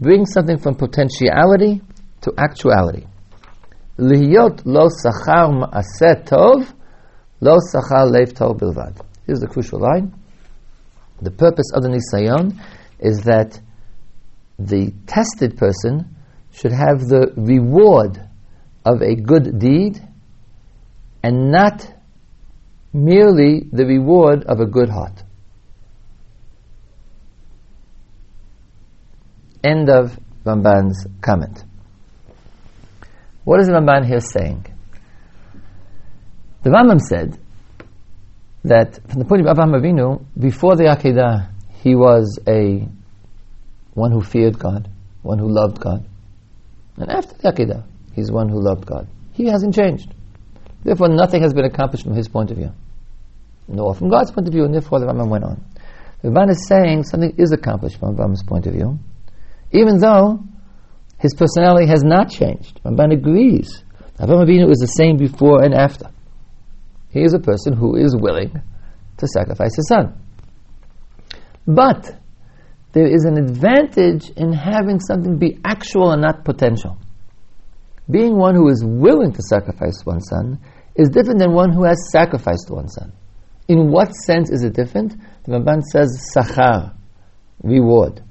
bring 0.00 0.26
something 0.26 0.58
from 0.58 0.74
potentiality 0.74 1.80
to 2.22 2.32
actuality. 2.36 3.06
Lihiyot 3.98 4.62
lo 4.64 4.88
sachar 4.88 5.52
ma'aseh 5.52 6.24
tov, 6.24 6.72
lo 7.40 7.58
sachar 7.72 8.10
lev 8.10 8.32
tov 8.32 8.58
bilvad. 8.58 9.00
Here's 9.26 9.40
the 9.40 9.46
crucial 9.46 9.78
line. 9.78 10.14
The 11.20 11.30
purpose 11.30 11.70
of 11.74 11.82
the 11.82 11.88
nisayon 11.88 12.58
is 12.98 13.22
that 13.22 13.60
the 14.58 14.92
tested 15.06 15.56
person 15.56 16.16
should 16.52 16.72
have 16.72 17.00
the 17.00 17.32
reward 17.36 18.28
of 18.84 19.00
a 19.02 19.14
good 19.14 19.58
deed 19.58 20.00
and 21.22 21.50
not 21.50 21.86
merely 22.92 23.62
the 23.72 23.86
reward 23.86 24.44
of 24.44 24.60
a 24.60 24.66
good 24.66 24.88
heart. 24.88 25.22
End 29.62 29.88
of 29.88 30.18
Ramban's 30.44 31.06
comment. 31.20 31.64
What 33.44 33.60
is 33.60 33.68
Ramban 33.68 34.06
here 34.06 34.20
saying? 34.20 34.66
The 36.62 36.70
Rambam 36.70 37.00
said 37.00 37.38
that 38.64 38.98
from 39.08 39.18
the 39.20 39.24
point 39.24 39.46
of 39.46 39.56
Avraham 39.56 39.74
Avinu, 39.80 40.24
before 40.38 40.76
the 40.76 40.84
Akedah, 40.84 41.50
he 41.82 41.94
was 41.94 42.38
a 42.46 42.86
one 43.94 44.12
who 44.12 44.22
feared 44.22 44.58
God, 44.58 44.88
one 45.22 45.38
who 45.38 45.48
loved 45.48 45.80
God. 45.80 46.04
And 46.96 47.10
after 47.10 47.34
the 47.36 47.52
Akedah, 47.52 47.84
He's 48.12 48.30
one 48.30 48.48
who 48.48 48.60
loved 48.60 48.86
God. 48.86 49.08
He 49.32 49.46
hasn't 49.46 49.74
changed. 49.74 50.14
Therefore, 50.84 51.08
nothing 51.08 51.42
has 51.42 51.54
been 51.54 51.64
accomplished 51.64 52.04
from 52.04 52.14
his 52.14 52.28
point 52.28 52.50
of 52.50 52.56
view, 52.56 52.72
nor 53.68 53.94
from 53.94 54.10
God's 54.10 54.30
point 54.30 54.48
of 54.48 54.52
view, 54.52 54.64
and 54.64 54.74
therefore 54.74 55.00
the 55.00 55.06
Rambam 55.06 55.28
went 55.28 55.44
on. 55.44 55.64
The 56.22 56.28
Ramban 56.28 56.50
is 56.50 56.66
saying 56.66 57.04
something 57.04 57.34
is 57.38 57.52
accomplished 57.52 57.98
from 57.98 58.16
Rambam's 58.16 58.42
point 58.42 58.66
of 58.66 58.74
view, 58.74 58.98
even 59.72 59.98
though 59.98 60.42
his 61.18 61.34
personality 61.34 61.86
has 61.86 62.02
not 62.02 62.30
changed. 62.30 62.80
Ramban 62.84 63.12
agrees. 63.12 63.84
Avraham 64.18 64.44
Avinu 64.46 64.70
is 64.70 64.78
the 64.78 64.86
same 64.86 65.16
before 65.16 65.62
and 65.62 65.74
after. 65.74 66.06
He 67.10 67.22
is 67.22 67.34
a 67.34 67.38
person 67.38 67.74
who 67.74 67.96
is 67.96 68.16
willing 68.16 68.52
to 69.18 69.26
sacrifice 69.26 69.76
his 69.76 69.88
son. 69.88 70.18
But 71.66 72.16
there 72.92 73.06
is 73.06 73.24
an 73.24 73.38
advantage 73.38 74.30
in 74.30 74.52
having 74.52 75.00
something 75.00 75.38
be 75.38 75.58
actual 75.64 76.10
and 76.10 76.22
not 76.22 76.44
potential. 76.44 76.98
Being 78.12 78.36
one 78.36 78.54
who 78.54 78.68
is 78.68 78.84
willing 78.84 79.32
to 79.32 79.42
sacrifice 79.42 80.04
one 80.04 80.20
son 80.20 80.60
is 80.94 81.08
different 81.08 81.38
than 81.38 81.52
one 81.52 81.72
who 81.72 81.84
has 81.84 82.10
sacrificed 82.12 82.70
one 82.70 82.88
son. 82.88 83.12
In 83.68 83.90
what 83.90 84.12
sense 84.14 84.50
is 84.50 84.64
it 84.64 84.74
different? 84.74 85.14
The 85.44 85.52
Ramban 85.52 85.82
says 85.82 86.32
sachar, 86.36 86.94
reward. 87.62 88.22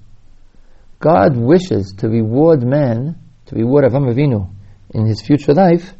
God 0.99 1.35
wishes 1.35 1.95
to 1.97 2.07
reward 2.07 2.61
man, 2.61 3.17
to 3.47 3.55
reward 3.55 3.85
Avram 3.85 4.13
Avinu 4.13 4.53
in 4.91 5.07
his 5.07 5.21
future 5.21 5.53
life, 5.53 5.93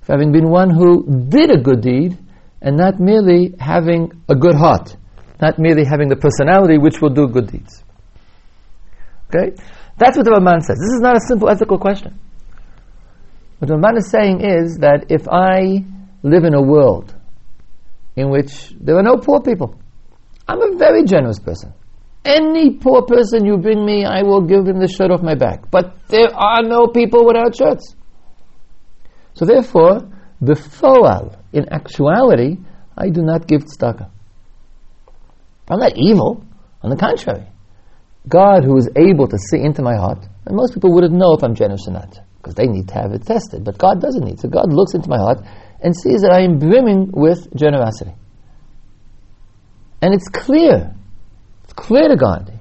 for 0.00 0.12
having 0.12 0.32
been 0.32 0.48
one 0.48 0.70
who 0.70 1.26
did 1.28 1.50
a 1.50 1.60
good 1.60 1.82
deed 1.82 2.16
and 2.62 2.78
not 2.78 2.98
merely 2.98 3.54
having 3.60 4.22
a 4.28 4.34
good 4.34 4.54
heart, 4.54 4.96
not 5.40 5.58
merely 5.58 5.84
having 5.84 6.08
the 6.08 6.16
personality 6.16 6.78
which 6.78 7.02
will 7.02 7.10
do 7.10 7.28
good 7.28 7.52
deeds. 7.52 7.84
Okay? 9.26 9.54
That's 9.98 10.16
what 10.16 10.24
the 10.24 10.30
Ramban 10.30 10.62
says. 10.62 10.78
This 10.78 10.94
is 10.94 11.00
not 11.02 11.16
a 11.16 11.20
simple 11.28 11.50
ethical 11.50 11.78
question. 11.78 12.18
What 13.58 13.68
the 13.68 13.74
Ramban 13.74 13.98
is 13.98 14.10
saying 14.10 14.40
is 14.40 14.78
that 14.78 15.06
if 15.10 15.28
I 15.28 15.84
live 16.22 16.44
in 16.44 16.54
a 16.54 16.62
world 16.62 17.14
in 18.16 18.30
which 18.30 18.72
there 18.80 18.96
are 18.96 19.02
no 19.02 19.16
poor 19.16 19.40
people, 19.40 19.74
I'm 20.46 20.62
a 20.62 20.76
very 20.76 21.04
generous 21.04 21.38
person. 21.38 21.72
Any 22.24 22.74
poor 22.74 23.02
person 23.02 23.44
you 23.44 23.58
bring 23.58 23.84
me, 23.84 24.04
I 24.04 24.22
will 24.22 24.42
give 24.42 24.66
him 24.66 24.78
the 24.78 24.88
shirt 24.88 25.10
off 25.10 25.22
my 25.22 25.34
back. 25.34 25.70
But 25.70 25.96
there 26.08 26.34
are 26.34 26.62
no 26.62 26.86
people 26.86 27.26
without 27.26 27.56
shirts. 27.56 27.94
So 29.34 29.44
therefore, 29.44 30.08
the 30.40 30.54
foal, 30.54 31.36
in 31.52 31.72
actuality, 31.72 32.58
I 32.96 33.08
do 33.08 33.22
not 33.22 33.46
give 33.46 33.64
tzedakah. 33.64 34.10
I'm 35.68 35.80
not 35.80 35.92
evil. 35.96 36.44
On 36.82 36.90
the 36.90 36.96
contrary, 36.96 37.46
God, 38.28 38.64
who 38.64 38.76
is 38.76 38.88
able 38.94 39.26
to 39.26 39.36
see 39.38 39.60
into 39.60 39.82
my 39.82 39.96
heart, 39.96 40.26
and 40.46 40.56
most 40.56 40.74
people 40.74 40.92
wouldn't 40.92 41.12
know 41.14 41.34
if 41.34 41.42
I'm 41.42 41.54
generous 41.54 41.88
or 41.88 41.92
not, 41.92 42.20
because 42.48 42.54
they 42.54 42.70
need 42.70 42.88
to 42.88 42.94
have 42.94 43.12
it 43.12 43.26
tested. 43.26 43.64
But 43.64 43.78
God 43.78 44.00
doesn't 44.00 44.24
need. 44.24 44.40
So 44.40 44.48
God 44.48 44.72
looks 44.72 44.94
into 44.94 45.08
my 45.08 45.18
heart 45.18 45.40
and 45.80 45.94
sees 45.94 46.22
that 46.22 46.32
I 46.32 46.40
am 46.40 46.58
brimming 46.58 47.10
with 47.12 47.54
generosity. 47.54 48.14
And 50.00 50.14
it's 50.14 50.28
clear. 50.28 50.94
It's 51.64 51.72
clear 51.74 52.08
to 52.08 52.16
God. 52.16 52.58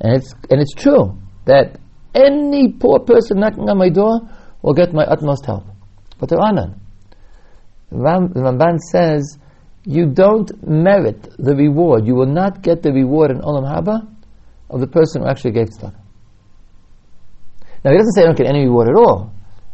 And 0.00 0.16
it's, 0.16 0.34
and 0.50 0.60
it's 0.60 0.74
true 0.74 1.16
that 1.44 1.78
any 2.14 2.72
poor 2.72 3.00
person 3.00 3.38
knocking 3.38 3.68
on 3.68 3.78
my 3.78 3.88
door 3.88 4.20
will 4.62 4.74
get 4.74 4.92
my 4.92 5.04
utmost 5.04 5.46
help. 5.46 5.64
But 6.18 6.28
there 6.28 6.40
are 6.40 6.52
none. 6.52 6.80
The 7.90 7.96
Ramban 7.96 8.78
says, 8.78 9.38
you 9.84 10.06
don't 10.06 10.50
merit 10.66 11.28
the 11.38 11.54
reward. 11.54 12.06
You 12.06 12.14
will 12.14 12.26
not 12.26 12.62
get 12.62 12.82
the 12.82 12.92
reward 12.92 13.30
in 13.30 13.40
Olam 13.40 13.64
Haba 13.64 14.08
of 14.70 14.80
the 14.80 14.86
person 14.86 15.22
who 15.22 15.28
actually 15.28 15.52
gave 15.52 15.68
tzedakah. 15.68 16.03
Now 17.84 17.90
he 17.90 17.98
doesn't 17.98 18.12
say 18.12 18.22
I 18.22 18.26
don't 18.26 18.38
get 18.38 18.46
any 18.46 18.64
reward 18.64 18.88
at 18.88 18.96
all. 18.96 19.32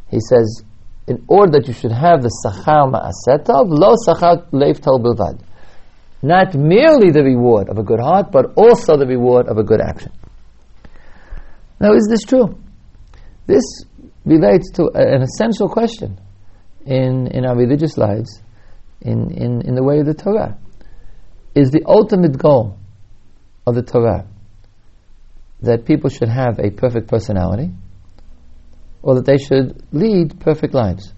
He 0.09 0.19
says, 0.21 0.65
in 1.07 1.25
order 1.29 1.59
that 1.59 1.69
you 1.69 1.75
should 1.75 1.93
have 1.93 2.23
the 2.23 2.31
sachar 2.45 2.91
ma'asetov, 2.91 3.67
lo 3.69 3.95
sachar 4.07 4.47
leif 4.53 4.81
tal 4.81 4.99
bilvad. 4.99 5.41
Not 6.23 6.55
merely 6.55 7.11
the 7.11 7.23
reward 7.23 7.69
of 7.69 7.79
a 7.79 7.83
good 7.83 8.01
heart, 8.01 8.31
but 8.31 8.53
also 8.57 8.97
the 8.97 9.07
reward 9.07 9.47
of 9.49 9.59
a 9.59 9.63
good 9.63 9.81
action. 9.81 10.13
Now, 11.81 11.93
is 11.95 12.07
this 12.11 12.25
true? 12.25 12.59
This 13.47 13.65
relates 14.25 14.71
to 14.73 14.91
an 14.95 15.23
essential 15.23 15.69
question 15.69 16.21
in, 16.85 17.29
in 17.29 17.47
our 17.47 17.57
religious 17.57 17.97
lives, 17.97 18.43
in, 19.01 19.31
in, 19.31 19.63
in 19.63 19.75
the 19.75 19.83
way 19.83 20.01
of 20.01 20.07
the 20.07 20.15
Torah. 20.15 20.59
Is 21.55 21.71
the 21.71 21.83
ultimate 21.87 22.37
goal 22.39 22.77
of 23.67 23.75
the 23.75 23.83
Torah 23.83 24.27
that 25.63 25.85
people 25.85 26.11
should 26.11 26.29
have 26.29 26.59
a 26.59 26.71
perfect 26.71 27.09
personality, 27.09 27.71
or 29.03 29.15
that 29.17 29.25
they 29.25 29.39
should 29.39 29.83
lead 29.93 30.39
perfect 30.41 30.75
lives? 30.75 31.15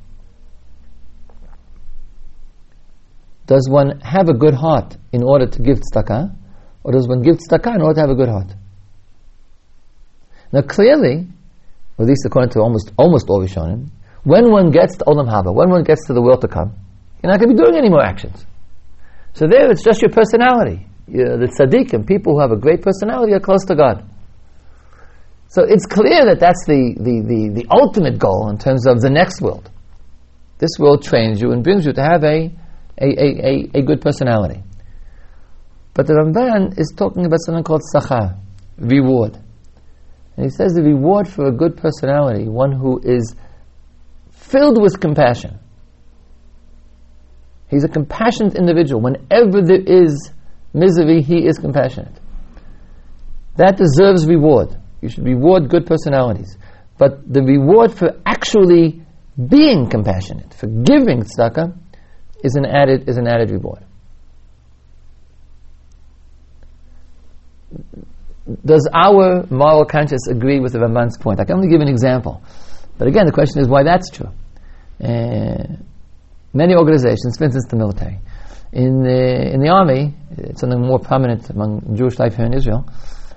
Does 3.46 3.68
one 3.68 4.00
have 4.00 4.28
a 4.28 4.34
good 4.34 4.54
heart 4.54 4.96
in 5.12 5.22
order 5.22 5.46
to 5.46 5.62
give 5.62 5.80
tzedakah, 5.80 6.34
or 6.84 6.92
does 6.92 7.08
one 7.08 7.22
give 7.22 7.36
tzedakah 7.36 7.74
in 7.74 7.82
order 7.82 7.94
to 7.94 8.00
have 8.00 8.10
a 8.10 8.14
good 8.14 8.28
heart? 8.28 8.54
Now, 10.52 10.62
clearly, 10.62 11.26
at 11.98 12.06
least 12.06 12.24
according 12.26 12.50
to 12.50 12.60
almost 12.60 12.92
almost 12.96 13.28
all 13.28 13.42
Rishonim, 13.42 13.90
when 14.24 14.50
one 14.50 14.70
gets 14.70 14.96
to 14.98 15.04
Olam 15.04 15.28
Haba, 15.28 15.54
when 15.54 15.70
one 15.70 15.82
gets 15.82 16.06
to 16.06 16.12
the 16.12 16.22
world 16.22 16.40
to 16.42 16.48
come, 16.48 16.74
you're 17.22 17.30
not 17.32 17.40
going 17.40 17.50
to 17.50 17.56
be 17.56 17.62
doing 17.62 17.76
any 17.76 17.88
more 17.88 18.02
actions. 18.02 18.46
So 19.34 19.46
there, 19.46 19.70
it's 19.70 19.82
just 19.82 20.02
your 20.02 20.10
personality. 20.10 20.86
You're 21.08 21.38
the 21.38 21.46
tzaddikim, 21.46 22.06
people 22.06 22.34
who 22.34 22.40
have 22.40 22.52
a 22.52 22.56
great 22.56 22.82
personality, 22.82 23.32
are 23.32 23.40
close 23.40 23.64
to 23.66 23.74
God. 23.74 24.08
So 25.52 25.64
it's 25.68 25.84
clear 25.84 26.24
that 26.24 26.40
that's 26.40 26.64
the, 26.64 26.96
the, 26.96 27.20
the, 27.28 27.60
the 27.60 27.66
ultimate 27.70 28.18
goal 28.18 28.48
in 28.48 28.56
terms 28.56 28.86
of 28.86 29.02
the 29.02 29.10
next 29.10 29.42
world. 29.42 29.70
This 30.56 30.70
world 30.78 31.02
trains 31.02 31.42
you 31.42 31.52
and 31.52 31.62
brings 31.62 31.84
you 31.84 31.92
to 31.92 32.02
have 32.02 32.24
a 32.24 32.48
a, 32.98 33.04
a, 33.04 33.26
a, 33.46 33.80
a 33.80 33.82
good 33.82 34.00
personality. 34.00 34.62
But 35.92 36.06
the 36.06 36.14
Ramban 36.14 36.78
is 36.78 36.94
talking 36.96 37.26
about 37.26 37.40
something 37.44 37.64
called 37.64 37.82
sachar, 37.94 38.38
reward. 38.78 39.36
And 40.36 40.46
he 40.46 40.50
says 40.50 40.72
the 40.72 40.82
reward 40.82 41.28
for 41.28 41.48
a 41.48 41.52
good 41.52 41.76
personality, 41.76 42.48
one 42.48 42.72
who 42.72 43.00
is 43.04 43.34
filled 44.30 44.80
with 44.80 45.00
compassion. 45.00 45.58
He's 47.68 47.84
a 47.84 47.88
compassionate 47.88 48.54
individual. 48.54 49.02
Whenever 49.02 49.60
there 49.60 49.82
is 49.84 50.30
misery, 50.72 51.20
he 51.20 51.46
is 51.46 51.58
compassionate. 51.58 52.18
That 53.56 53.76
deserves 53.76 54.26
reward. 54.26 54.78
You 55.02 55.08
should 55.08 55.24
reward 55.24 55.68
good 55.68 55.84
personalities. 55.86 56.56
But 56.96 57.30
the 57.30 57.42
reward 57.42 57.92
for 57.92 58.20
actually 58.24 59.02
being 59.48 59.88
compassionate, 59.90 60.54
for 60.54 60.68
giving 60.68 61.24
tzedakah, 61.24 61.76
is 62.44 62.54
an 62.54 62.64
added 62.64 63.08
is 63.08 63.18
an 63.18 63.26
added 63.26 63.50
reward. 63.50 63.84
Does 68.64 68.88
our 68.92 69.46
moral 69.50 69.84
conscience 69.84 70.28
agree 70.28 70.60
with 70.60 70.72
the 70.72 70.78
Ramban's 70.78 71.16
point? 71.16 71.40
I 71.40 71.44
can 71.44 71.56
only 71.56 71.68
give 71.68 71.80
an 71.80 71.88
example, 71.88 72.42
but 72.98 73.08
again, 73.08 73.26
the 73.26 73.32
question 73.32 73.60
is 73.60 73.68
why 73.68 73.82
that's 73.82 74.10
true. 74.10 74.30
Uh, 75.02 75.76
many 76.52 76.74
organizations, 76.74 77.38
for 77.38 77.44
instance, 77.44 77.66
the 77.68 77.76
military, 77.76 78.18
in 78.72 79.02
the 79.02 79.52
in 79.54 79.60
the 79.60 79.68
army, 79.68 80.14
it's 80.36 80.60
something 80.60 80.80
more 80.80 80.98
prominent 80.98 81.50
among 81.50 81.96
Jewish 81.96 82.18
life 82.18 82.36
here 82.36 82.46
in 82.46 82.54
Israel. 82.54 82.84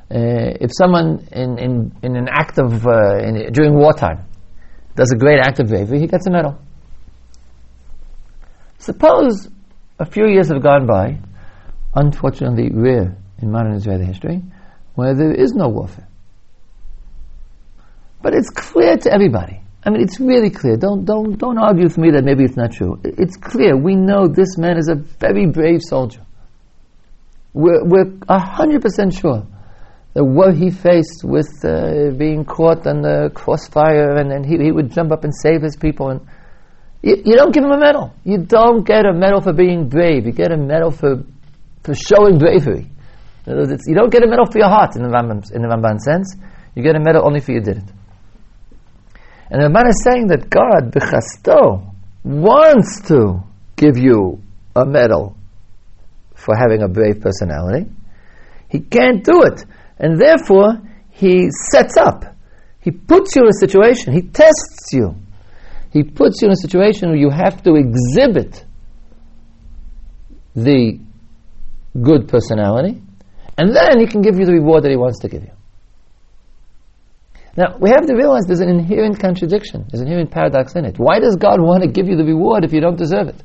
Uh, 0.09 0.53
if 0.61 0.69
someone 0.71 1.27
in, 1.31 1.57
in, 1.57 1.95
in 2.03 2.15
an 2.15 2.27
act 2.29 2.59
of 2.59 2.85
uh, 2.85 3.17
in, 3.17 3.51
during 3.51 3.73
wartime 3.73 4.23
does 4.95 5.11
a 5.11 5.17
great 5.17 5.39
act 5.39 5.59
of 5.59 5.67
bravery, 5.67 5.99
he 5.99 6.05
gets 6.05 6.27
a 6.27 6.29
medal. 6.29 6.59
Suppose 8.77 9.49
a 9.99 10.05
few 10.05 10.27
years 10.27 10.49
have 10.49 10.61
gone 10.61 10.85
by, 10.85 11.17
unfortunately 11.95 12.69
rare 12.71 13.17
in 13.41 13.51
modern 13.51 13.73
Israeli 13.73 14.05
history, 14.05 14.43
where 14.93 15.15
there 15.15 15.33
is 15.33 15.53
no 15.53 15.69
warfare. 15.69 16.07
But 18.21 18.35
it's 18.35 18.49
clear 18.51 18.97
to 18.97 19.11
everybody. 19.11 19.59
I 19.83 19.89
mean, 19.89 20.01
it's 20.01 20.19
really 20.19 20.51
clear. 20.51 20.77
Don't, 20.77 21.05
don't, 21.05 21.37
don't 21.37 21.57
argue 21.57 21.83
with 21.83 21.97
me 21.97 22.11
that 22.11 22.23
maybe 22.23 22.43
it's 22.43 22.57
not 22.57 22.71
true. 22.71 22.99
It's 23.03 23.37
clear. 23.37 23.75
We 23.75 23.95
know 23.95 24.27
this 24.27 24.57
man 24.57 24.77
is 24.77 24.87
a 24.87 24.95
very 24.95 25.47
brave 25.47 25.81
soldier. 25.81 26.21
We're, 27.53 27.83
we're 27.83 28.05
100% 28.05 29.19
sure 29.19 29.47
that 30.15 30.23
what 30.23 30.56
he 30.56 30.71
faced 30.71 31.23
with 31.23 31.47
uh, 31.65 32.10
being 32.17 32.45
caught 32.45 32.88
in 32.88 33.01
the 33.01 33.30
crossfire 33.36 34.15
and, 34.15 34.32
and 34.32 34.45
he, 34.45 34.58
he 34.58 34.71
would 34.71 34.89
jump 34.91 35.12
up 35.12 35.25
and 35.25 35.34
save 35.36 35.62
his 35.62 35.75
people 35.75 36.10
and 36.10 36.21
you, 37.01 37.21
you, 37.23 37.36
don't 37.36 37.54
give 37.54 37.63
him 37.63 37.71
a 37.71 37.78
medal. 37.78 38.15
You 38.23 38.38
don't 38.39 38.84
get 38.84 39.06
a 39.06 39.13
medal 39.13 39.41
for 39.41 39.54
being 39.54 39.89
brave. 39.89 40.25
You 40.25 40.32
get 40.32 40.51
a 40.51 40.58
medal 40.58 40.89
for, 40.89 41.23
for 41.84 41.93
showing 41.93 42.39
bravery. 42.39 42.89
You 43.45 43.93
don't 43.93 44.10
get 44.10 44.23
a 44.23 44.28
medal 44.28 44.45
for 44.45 44.58
your 44.58 44.69
heart 44.69 44.95
in 44.95 45.04
the 45.04 45.10
Ramban, 45.10 45.54
in 45.54 45.62
the 45.62 45.67
Ramban 45.67 45.99
sense. 45.99 46.36
You 46.73 46.82
get 46.82 46.95
a 46.95 46.99
medal 46.99 47.23
only 47.25 47.41
for 47.41 47.51
you 47.51 47.60
did 47.60 47.78
it. 47.78 47.84
And 49.51 49.62
the 49.62 49.67
Ramban 49.67 49.89
is 49.89 50.01
saying 50.04 50.28
that 50.28 50.49
God, 50.49 50.91
b'chasto, 50.91 51.93
wants 52.23 53.01
to 53.10 53.43
give 53.75 53.97
you 53.97 54.41
a 54.75 54.86
medal 54.86 55.36
for 56.34 56.56
having 56.56 56.82
a 56.82 56.88
brave 56.88 57.21
personality. 57.21 57.91
He 58.69 58.80
can't 58.80 59.23
do 59.23 59.43
it. 59.43 59.63
And 59.97 60.19
therefore, 60.19 60.81
he 61.10 61.49
sets 61.71 61.97
up. 61.97 62.25
He 62.81 62.91
puts 62.91 63.36
you 63.36 63.43
in 63.43 63.49
a 63.49 63.53
situation. 63.53 64.13
He 64.13 64.21
tests 64.21 64.93
you. 64.93 65.15
He 65.91 66.03
puts 66.03 66.41
you 66.41 66.47
in 66.47 66.51
a 66.51 66.58
situation 66.58 67.10
where 67.10 67.17
you 67.17 67.29
have 67.29 67.63
to 67.63 67.75
exhibit 67.75 68.65
the 70.55 70.99
good 72.01 72.27
personality, 72.27 73.01
and 73.58 73.73
then 73.75 73.99
He 73.99 74.08
can 74.08 74.21
give 74.21 74.38
you 74.38 74.45
the 74.45 74.51
reward 74.51 74.84
that 74.84 74.91
He 74.91 74.97
wants 74.97 75.19
to 75.19 75.29
give 75.29 75.43
you. 75.43 75.51
Now, 77.58 77.77
we 77.79 77.89
have 77.89 78.05
to 78.08 78.15
realize 78.15 78.43
there's 78.45 78.60
an 78.60 78.69
inherent 78.69 79.19
contradiction, 79.19 79.86
there's 79.89 80.01
an 80.01 80.08
inherent 80.08 80.31
paradox 80.31 80.75
in 80.75 80.84
it. 80.84 80.99
Why 80.99 81.19
does 81.19 81.38
God 81.38 81.62
want 81.62 81.84
to 81.84 81.89
give 81.89 82.08
you 82.08 82.17
the 82.17 82.25
reward 82.25 82.65
if 82.65 82.73
you 82.73 82.81
don't 82.81 82.97
deserve 82.97 83.29
it? 83.29 83.41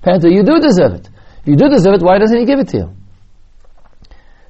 Apparently, 0.00 0.34
you 0.34 0.42
do 0.42 0.58
deserve 0.58 0.94
it. 0.94 1.08
If 1.42 1.46
you 1.46 1.56
do 1.56 1.68
deserve 1.68 1.94
it, 1.94 2.02
why 2.02 2.18
doesn't 2.18 2.36
He 2.36 2.44
give 2.44 2.58
it 2.58 2.68
to 2.70 2.76
you? 2.78 2.96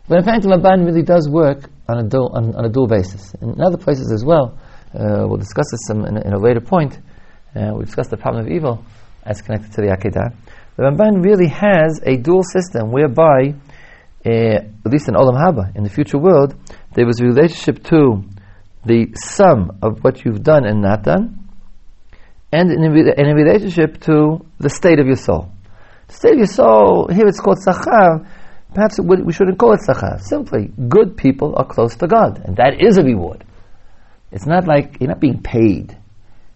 But 0.07 0.19
in 0.19 0.25
fact, 0.25 0.43
the 0.43 0.51
Ramban 0.51 0.85
really 0.85 1.03
does 1.03 1.29
work 1.29 1.71
on 1.89 1.99
a 1.99 2.09
dual, 2.09 2.31
on, 2.35 2.55
on, 2.55 2.65
a 2.65 2.69
dual 2.69 2.87
basis. 2.87 3.35
In 3.41 3.61
other 3.61 3.79
places 3.79 4.13
as 4.13 4.25
well, 4.25 4.59
uh, 4.95 5.27
we'll 5.27 5.39
discuss 5.39 5.67
this 5.71 5.91
in, 5.91 6.05
in, 6.05 6.33
a 6.33 6.39
later 6.39 6.61
point. 6.61 6.99
Uh, 7.57 7.71
we'll 7.73 7.83
discuss 7.83 8.09
the 8.09 8.17
problem 8.17 8.45
of 8.45 8.53
evil 8.53 8.85
as 9.25 9.41
connected 9.41 9.73
to 9.73 9.81
the 9.81 9.89
Akedah. 9.89 10.35
The 10.77 10.83
Ramban 10.83 11.25
really 11.25 11.49
has 11.49 12.01
a 12.05 12.17
dual 12.17 12.43
system 12.43 12.91
whereby, 12.91 13.55
uh, 14.27 14.29
at 14.29 14.93
least 14.93 15.09
in 15.09 15.15
Olam 15.15 15.37
Haba, 15.37 15.75
in 15.75 15.85
the 15.85 15.91
future 15.91 16.19
world, 16.19 16.55
there 16.95 17.07
was 17.07 17.21
a 17.21 17.25
relationship 17.25 17.83
to 17.85 18.25
the 18.85 19.15
sum 19.15 19.79
of 19.83 20.05
what 20.05 20.25
you've 20.25 20.43
done 20.43 20.67
and 20.67 20.83
not 20.83 21.03
done, 21.03 21.49
and 22.53 22.71
in 22.71 22.85
a, 22.85 23.21
in 23.21 23.27
a 23.27 23.35
relationship 23.35 24.01
to 24.03 24.45
the 24.59 24.69
state 24.69 25.01
of 25.01 25.07
your 25.07 25.17
soul. 25.17 25.51
The 26.09 26.15
state 26.15 26.33
of 26.33 26.39
your 26.39 26.47
soul, 26.47 27.09
here 27.11 27.27
it's 27.27 27.41
called 27.41 27.59
Sachar, 27.67 28.27
perhaps 28.75 28.99
would, 29.01 29.25
we 29.25 29.33
shouldn't 29.33 29.59
call 29.59 29.73
it 29.73 29.81
Sachar. 29.87 30.21
Simply, 30.21 30.71
good 30.89 31.17
people 31.17 31.55
are 31.57 31.65
close 31.65 31.97
to 31.97 32.07
God, 32.07 32.43
and 32.45 32.57
that 32.57 32.81
is 32.81 32.99
a 32.99 33.03
reward. 33.03 33.45
It's 34.33 34.47
not 34.47 34.67
like 34.67 34.99
you're 35.01 35.09
not 35.09 35.21
being 35.21 35.43
paid. 35.43 35.97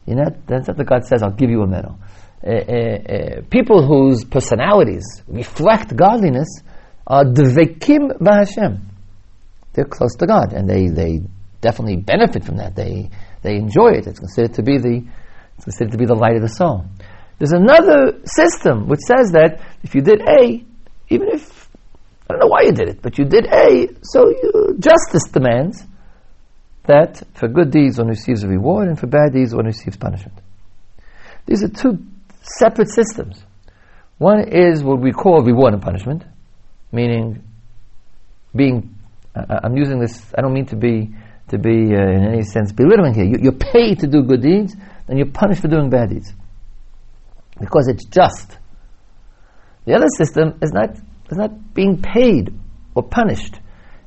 You're 0.06 0.16
not, 0.16 0.46
that's 0.46 0.68
not 0.68 0.76
that 0.76 0.84
God 0.86 1.04
says, 1.04 1.22
I'll 1.22 1.30
give 1.30 1.50
you 1.50 1.62
a 1.62 1.66
medal. 1.66 1.98
Uh, 2.44 2.50
uh, 2.50 2.54
uh, 2.54 3.42
people 3.50 3.86
whose 3.86 4.24
personalities 4.24 5.04
reflect 5.26 5.94
godliness 5.96 6.48
are 7.06 7.24
dvekim 7.24 8.18
b'Hashem. 8.18 8.80
They're 9.72 9.84
close 9.84 10.14
to 10.16 10.26
God, 10.26 10.52
and 10.52 10.68
they, 10.68 10.88
they 10.88 11.20
definitely 11.60 11.96
benefit 11.96 12.44
from 12.44 12.56
that. 12.56 12.74
They 12.74 13.10
they 13.42 13.56
enjoy 13.56 13.90
it. 13.92 14.06
It's 14.06 14.18
considered 14.18 14.54
to 14.54 14.62
be 14.62 14.78
the 14.78 15.04
it's 15.56 15.64
considered 15.64 15.92
to 15.92 15.98
be 15.98 16.06
the 16.06 16.14
light 16.14 16.36
of 16.36 16.42
the 16.42 16.48
soul. 16.48 16.84
There's 17.38 17.52
another 17.52 18.20
system 18.24 18.88
which 18.88 19.00
says 19.00 19.32
that 19.32 19.60
if 19.82 19.94
you 19.94 20.00
did 20.00 20.20
A, 20.22 20.64
even 21.08 21.28
if 21.28 21.57
I 22.28 22.32
don't 22.32 22.40
know 22.40 22.48
why 22.48 22.62
you 22.62 22.72
did 22.72 22.88
it, 22.88 23.02
but 23.02 23.18
you 23.18 23.24
did 23.24 23.46
A, 23.46 23.88
so 24.02 24.28
you, 24.28 24.76
justice 24.78 25.30
demands 25.32 25.82
that 26.84 27.22
for 27.34 27.48
good 27.48 27.70
deeds 27.70 27.98
one 27.98 28.08
receives 28.08 28.44
a 28.44 28.48
reward, 28.48 28.88
and 28.88 28.98
for 28.98 29.06
bad 29.06 29.32
deeds 29.32 29.54
one 29.54 29.66
receives 29.66 29.96
punishment. 29.96 30.38
These 31.46 31.64
are 31.64 31.68
two 31.68 31.98
separate 32.42 32.90
systems. 32.90 33.42
One 34.18 34.48
is 34.48 34.82
what 34.82 35.00
we 35.00 35.12
call 35.12 35.42
reward 35.42 35.72
and 35.74 35.82
punishment, 35.82 36.24
meaning 36.92 37.42
being. 38.54 38.94
I'm 39.34 39.76
using 39.76 40.00
this. 40.00 40.32
I 40.36 40.42
don't 40.42 40.52
mean 40.52 40.66
to 40.66 40.76
be 40.76 41.10
to 41.48 41.58
be, 41.58 41.94
uh, 41.94 42.00
in 42.00 42.24
any 42.24 42.42
sense, 42.42 42.72
belittling 42.72 43.14
here. 43.14 43.24
You, 43.24 43.48
are 43.48 43.52
paid 43.52 44.00
to 44.00 44.06
do 44.06 44.22
good 44.22 44.42
deeds, 44.42 44.76
and 45.08 45.18
you're 45.18 45.30
punished 45.30 45.62
for 45.62 45.68
doing 45.68 45.90
bad 45.90 46.10
deeds. 46.10 46.32
Because 47.58 47.88
it's 47.88 48.04
just. 48.04 48.58
The 49.86 49.94
other 49.94 50.08
system 50.16 50.58
is 50.62 50.72
not, 50.72 50.90
is 51.30 51.38
not 51.38 51.74
being 51.74 52.00
paid 52.00 52.52
or 52.94 53.02
punished. 53.02 53.60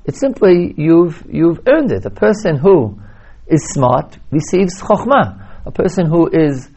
It's 0.05 0.19
simply 0.19 0.73
you've, 0.77 1.23
you've 1.29 1.59
earned 1.67 1.91
it. 1.91 2.05
A 2.05 2.09
person 2.09 2.57
who 2.57 2.99
is 3.47 3.63
smart 3.71 4.17
receives 4.31 4.81
chokhmah. 4.81 5.65
A 5.65 5.71
person 5.71 6.07
who 6.07 6.27
is 6.27 6.69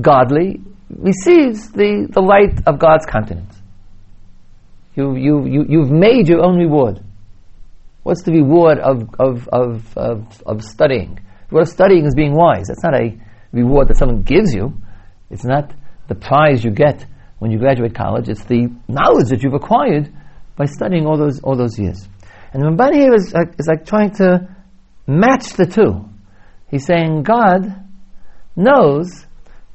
godly 0.00 0.60
receives 0.90 1.70
the, 1.70 2.06
the 2.10 2.20
light 2.20 2.60
of 2.66 2.78
God's 2.78 3.06
countenance. 3.06 3.56
You, 4.94 5.16
you, 5.16 5.46
you, 5.46 5.64
you've 5.68 5.90
made 5.90 6.28
your 6.28 6.44
own 6.44 6.58
reward. 6.58 7.00
What's 8.02 8.22
the 8.22 8.32
reward 8.32 8.78
of, 8.78 9.08
of, 9.18 9.48
of, 9.48 9.96
of, 9.96 10.42
of 10.44 10.62
studying? 10.62 11.14
The 11.14 11.22
reward 11.50 11.68
of 11.68 11.72
studying 11.72 12.04
is 12.04 12.14
being 12.14 12.34
wise. 12.34 12.66
That's 12.68 12.82
not 12.82 12.94
a 12.94 13.18
reward 13.52 13.88
that 13.88 13.96
someone 13.96 14.22
gives 14.22 14.54
you. 14.54 14.74
It's 15.30 15.44
not 15.44 15.72
the 16.08 16.14
prize 16.14 16.62
you 16.62 16.70
get 16.70 17.06
when 17.44 17.50
you 17.50 17.58
graduate 17.58 17.94
college. 17.94 18.30
It's 18.30 18.42
the 18.44 18.74
knowledge 18.88 19.28
that 19.28 19.42
you've 19.42 19.52
acquired 19.52 20.10
by 20.56 20.64
studying 20.64 21.04
all 21.04 21.18
those, 21.18 21.40
all 21.40 21.54
those 21.54 21.78
years. 21.78 22.08
And 22.54 22.62
Ramban 22.62 22.94
here 22.94 23.12
is 23.12 23.34
like, 23.34 23.48
is 23.58 23.66
like 23.66 23.84
trying 23.84 24.12
to 24.12 24.48
match 25.06 25.52
the 25.52 25.66
two. 25.66 26.08
He's 26.70 26.86
saying 26.86 27.22
God 27.22 27.84
knows 28.56 29.26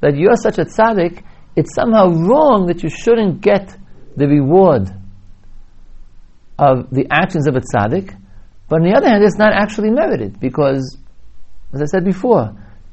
that 0.01 0.15
you're 0.15 0.35
such 0.35 0.57
a 0.57 0.65
tzaddik, 0.65 1.23
it's 1.55 1.75
somehow 1.75 2.07
wrong 2.07 2.65
that 2.69 2.81
you 2.81 2.89
shouldn't 2.89 3.41
get 3.41 3.77
the 4.17 4.25
reward 4.25 4.89
of 6.57 6.89
the 6.89 7.05
actions 7.11 7.47
of 7.47 7.55
a 7.55 7.61
tzaddik, 7.61 8.19
but 8.67 8.81
on 8.81 8.89
the 8.89 8.97
other 8.97 9.09
hand, 9.09 9.23
it's 9.23 9.37
not 9.37 9.53
actually 9.53 9.91
merited 9.91 10.39
because, 10.39 10.97
as 11.71 11.83
I 11.83 11.85
said 11.85 12.03
before, 12.03 12.51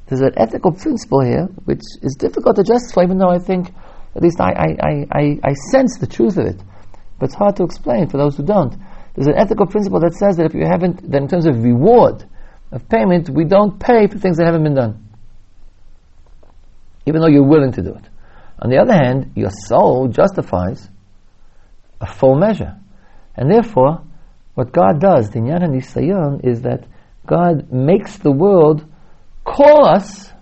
there's 0.08 0.20
an 0.20 0.32
ethical 0.36 0.72
principle 0.72 1.24
here 1.24 1.48
which 1.64 1.80
is 2.02 2.14
difficult 2.18 2.56
to 2.56 2.62
justify, 2.62 3.04
even 3.04 3.16
though 3.16 3.30
I 3.30 3.38
think, 3.38 3.70
at 4.16 4.22
least 4.22 4.40
I, 4.40 4.50
I, 4.50 5.06
I, 5.12 5.38
I, 5.44 5.52
sense 5.70 5.98
the 5.98 6.06
truth 6.06 6.38
of 6.38 6.46
it. 6.46 6.62
But 7.18 7.26
it's 7.26 7.34
hard 7.34 7.56
to 7.56 7.64
explain 7.64 8.08
for 8.08 8.16
those 8.16 8.36
who 8.36 8.42
don't. 8.42 8.74
There's 9.14 9.26
an 9.26 9.36
ethical 9.36 9.66
principle 9.66 10.00
that 10.00 10.14
says 10.14 10.36
that 10.38 10.46
if 10.46 10.54
you 10.54 10.64
haven't, 10.64 11.10
that 11.10 11.20
in 11.20 11.28
terms 11.28 11.46
of 11.46 11.62
reward, 11.62 12.24
of 12.72 12.88
payment, 12.88 13.28
we 13.28 13.44
don't 13.44 13.78
pay 13.78 14.06
for 14.06 14.18
things 14.18 14.38
that 14.38 14.46
haven't 14.46 14.64
been 14.64 14.74
done. 14.74 15.08
Even 17.04 17.20
though 17.20 17.28
you're 17.28 17.46
willing 17.46 17.72
to 17.72 17.82
do 17.82 17.90
it. 17.90 18.08
On 18.58 18.70
the 18.70 18.78
other 18.78 18.94
hand, 18.94 19.32
your 19.34 19.50
soul 19.50 20.08
justifies 20.08 20.88
a 22.00 22.06
full 22.06 22.36
measure. 22.36 22.76
And 23.36 23.50
therefore, 23.50 24.02
what 24.54 24.72
God 24.72 25.00
does, 25.00 25.28
the 25.28 25.40
Inyan 25.40 25.76
Nisayon, 25.76 26.44
is 26.44 26.62
that 26.62 26.86
God 27.26 27.70
makes 27.70 28.16
the 28.16 28.32
world 28.32 28.84
call 29.44 29.86
us 29.86 30.32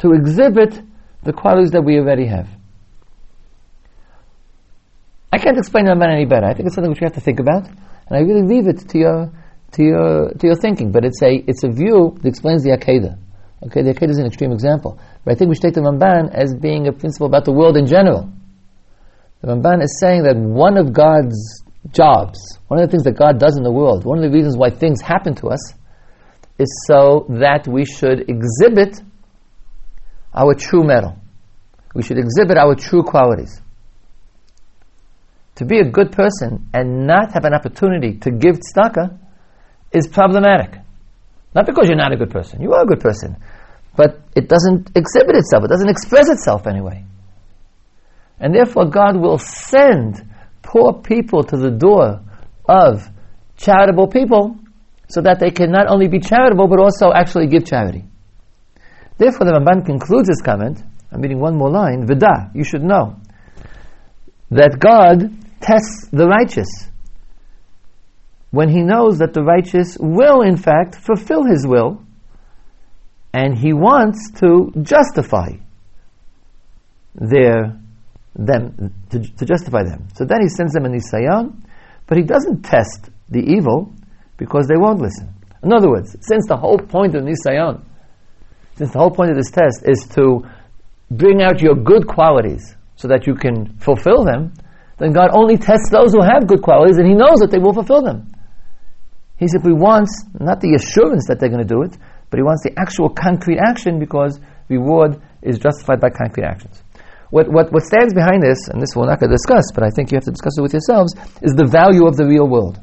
to 0.00 0.12
exhibit 0.12 0.82
the 1.22 1.32
qualities 1.32 1.70
that 1.72 1.82
we 1.82 1.98
already 1.98 2.26
have. 2.26 2.48
I 5.32 5.38
can't 5.38 5.58
explain 5.58 5.84
that 5.86 6.02
any 6.02 6.24
better. 6.24 6.46
I 6.46 6.54
think 6.54 6.66
it's 6.66 6.74
something 6.74 6.90
which 6.90 7.00
you 7.00 7.06
have 7.06 7.14
to 7.14 7.20
think 7.20 7.38
about, 7.38 7.66
and 7.68 8.12
I 8.12 8.20
really 8.20 8.42
leave 8.42 8.66
it 8.66 8.88
to 8.88 8.98
your 8.98 9.32
to 9.72 9.82
your 9.82 10.30
to 10.30 10.46
your 10.46 10.56
thinking. 10.56 10.90
But 10.90 11.04
it's 11.04 11.22
a 11.22 11.44
it's 11.46 11.62
a 11.62 11.68
view 11.68 12.16
that 12.20 12.28
explains 12.28 12.64
the 12.64 12.70
Akedah. 12.70 13.16
Okay, 13.66 13.82
the 13.82 13.94
Akedah 13.94 14.10
is 14.10 14.18
an 14.18 14.26
extreme 14.26 14.52
example, 14.52 14.98
but 15.24 15.32
I 15.32 15.34
think 15.36 15.50
we 15.50 15.54
should 15.54 15.62
take 15.62 15.74
the 15.74 15.82
Ramban 15.82 16.34
as 16.34 16.54
being 16.54 16.88
a 16.88 16.92
principle 16.92 17.26
about 17.26 17.44
the 17.44 17.52
world 17.52 17.76
in 17.76 17.86
general. 17.86 18.32
The 19.42 19.48
Ramban 19.48 19.82
is 19.82 19.98
saying 20.00 20.24
that 20.24 20.36
one 20.36 20.76
of 20.76 20.92
God's 20.92 21.62
jobs, 21.92 22.58
one 22.68 22.80
of 22.80 22.86
the 22.86 22.90
things 22.90 23.04
that 23.04 23.16
God 23.16 23.38
does 23.38 23.56
in 23.56 23.62
the 23.62 23.72
world, 23.72 24.04
one 24.04 24.18
of 24.18 24.24
the 24.24 24.30
reasons 24.30 24.56
why 24.56 24.70
things 24.70 25.00
happen 25.00 25.34
to 25.36 25.48
us, 25.48 25.74
is 26.58 26.68
so 26.86 27.26
that 27.28 27.66
we 27.68 27.84
should 27.84 28.28
exhibit 28.28 29.00
our 30.34 30.54
true 30.54 30.84
metal. 30.84 31.16
We 31.94 32.02
should 32.02 32.18
exhibit 32.18 32.56
our 32.56 32.74
true 32.74 33.02
qualities. 33.02 33.60
To 35.56 35.64
be 35.64 35.78
a 35.78 35.84
good 35.84 36.12
person 36.12 36.68
and 36.72 37.06
not 37.06 37.32
have 37.32 37.44
an 37.44 37.54
opportunity 37.54 38.18
to 38.18 38.30
give 38.30 38.60
tzedakah 38.60 39.18
is 39.92 40.06
problematic. 40.06 40.80
Not 41.54 41.66
because 41.66 41.88
you're 41.88 41.98
not 41.98 42.12
a 42.12 42.16
good 42.16 42.30
person. 42.30 42.62
You 42.62 42.72
are 42.72 42.84
a 42.84 42.86
good 42.86 43.00
person. 43.00 43.36
But 43.96 44.20
it 44.36 44.48
doesn't 44.48 44.90
exhibit 44.94 45.36
itself. 45.36 45.64
It 45.64 45.68
doesn't 45.68 45.88
express 45.90 46.28
itself 46.28 46.66
anyway. 46.66 47.04
And 48.38 48.54
therefore, 48.54 48.86
God 48.86 49.20
will 49.20 49.38
send 49.38 50.24
poor 50.62 50.94
people 51.02 51.42
to 51.44 51.56
the 51.56 51.70
door 51.70 52.20
of 52.66 53.06
charitable 53.56 54.08
people 54.08 54.56
so 55.08 55.20
that 55.22 55.40
they 55.40 55.50
can 55.50 55.70
not 55.70 55.88
only 55.88 56.08
be 56.08 56.20
charitable 56.20 56.68
but 56.68 56.78
also 56.78 57.12
actually 57.12 57.48
give 57.48 57.66
charity. 57.66 58.04
Therefore, 59.20 59.44
the 59.46 59.52
Ramban 59.52 59.84
concludes 59.84 60.30
his 60.30 60.40
comment. 60.40 60.82
I'm 61.12 61.20
reading 61.20 61.40
one 61.40 61.54
more 61.54 61.68
line. 61.70 62.06
Vida, 62.06 62.50
you 62.54 62.64
should 62.64 62.82
know 62.82 63.16
that 64.50 64.78
God 64.80 65.30
tests 65.60 66.08
the 66.10 66.26
righteous 66.26 66.88
when 68.50 68.70
He 68.70 68.80
knows 68.80 69.18
that 69.18 69.34
the 69.34 69.42
righteous 69.42 69.98
will, 70.00 70.40
in 70.40 70.56
fact, 70.56 70.94
fulfill 70.94 71.44
His 71.44 71.66
will, 71.66 72.02
and 73.34 73.58
He 73.58 73.74
wants 73.74 74.30
to 74.40 74.72
justify 74.80 75.50
their 77.14 77.78
them 78.34 78.94
to, 79.10 79.20
to 79.20 79.44
justify 79.44 79.82
them. 79.82 80.08
So 80.14 80.24
then 80.24 80.38
he 80.40 80.48
sends 80.48 80.72
them 80.72 80.86
a 80.86 80.88
nisayon, 80.88 81.60
but 82.06 82.16
he 82.16 82.24
doesn't 82.24 82.62
test 82.62 83.10
the 83.28 83.40
evil 83.40 83.92
because 84.38 84.66
they 84.66 84.78
won't 84.78 85.00
listen. 85.02 85.34
In 85.62 85.74
other 85.74 85.90
words, 85.90 86.16
since 86.22 86.46
the 86.48 86.56
whole 86.56 86.78
point 86.78 87.14
of 87.14 87.24
nisayon, 87.24 87.82
since 88.80 88.92
the 88.92 88.98
whole 88.98 89.10
point 89.10 89.28
of 89.28 89.36
this 89.36 89.50
test 89.52 89.84
is 89.84 90.08
to 90.16 90.40
bring 91.10 91.42
out 91.42 91.60
your 91.60 91.74
good 91.76 92.08
qualities 92.08 92.74
so 92.96 93.08
that 93.08 93.26
you 93.26 93.34
can 93.34 93.76
fulfill 93.76 94.24
them, 94.24 94.54
then 94.96 95.12
God 95.12 95.28
only 95.36 95.58
tests 95.58 95.92
those 95.92 96.16
who 96.16 96.24
have 96.24 96.48
good 96.48 96.62
qualities 96.62 96.96
and 96.96 97.06
He 97.06 97.12
knows 97.12 97.44
that 97.44 97.50
they 97.52 97.58
will 97.60 97.74
fulfill 97.74 98.00
them. 98.00 98.32
He 99.36 99.48
simply 99.48 99.74
wants 99.74 100.24
not 100.40 100.62
the 100.64 100.72
assurance 100.80 101.28
that 101.28 101.36
they're 101.40 101.52
going 101.52 101.60
to 101.60 101.68
do 101.68 101.82
it, 101.82 101.92
but 102.32 102.40
He 102.40 102.42
wants 102.42 102.64
the 102.64 102.72
actual 102.80 103.10
concrete 103.10 103.60
action 103.60 104.00
because 104.00 104.40
reward 104.72 105.20
is 105.42 105.58
justified 105.58 106.00
by 106.00 106.08
concrete 106.08 106.48
actions. 106.48 106.80
what, 107.28 107.52
what, 107.52 107.70
what 107.72 107.84
stands 107.84 108.14
behind 108.14 108.42
this, 108.42 108.68
and 108.68 108.80
this 108.80 108.96
we're 108.96 109.04
not 109.04 109.20
going 109.20 109.28
to 109.28 109.36
discuss, 109.36 109.68
but 109.76 109.84
I 109.84 109.90
think 109.92 110.10
you 110.10 110.16
have 110.16 110.24
to 110.24 110.32
discuss 110.32 110.56
it 110.56 110.62
with 110.62 110.72
yourselves, 110.72 111.12
is 111.42 111.52
the 111.52 111.68
value 111.68 112.08
of 112.08 112.16
the 112.16 112.24
real 112.24 112.48
world. 112.48 112.80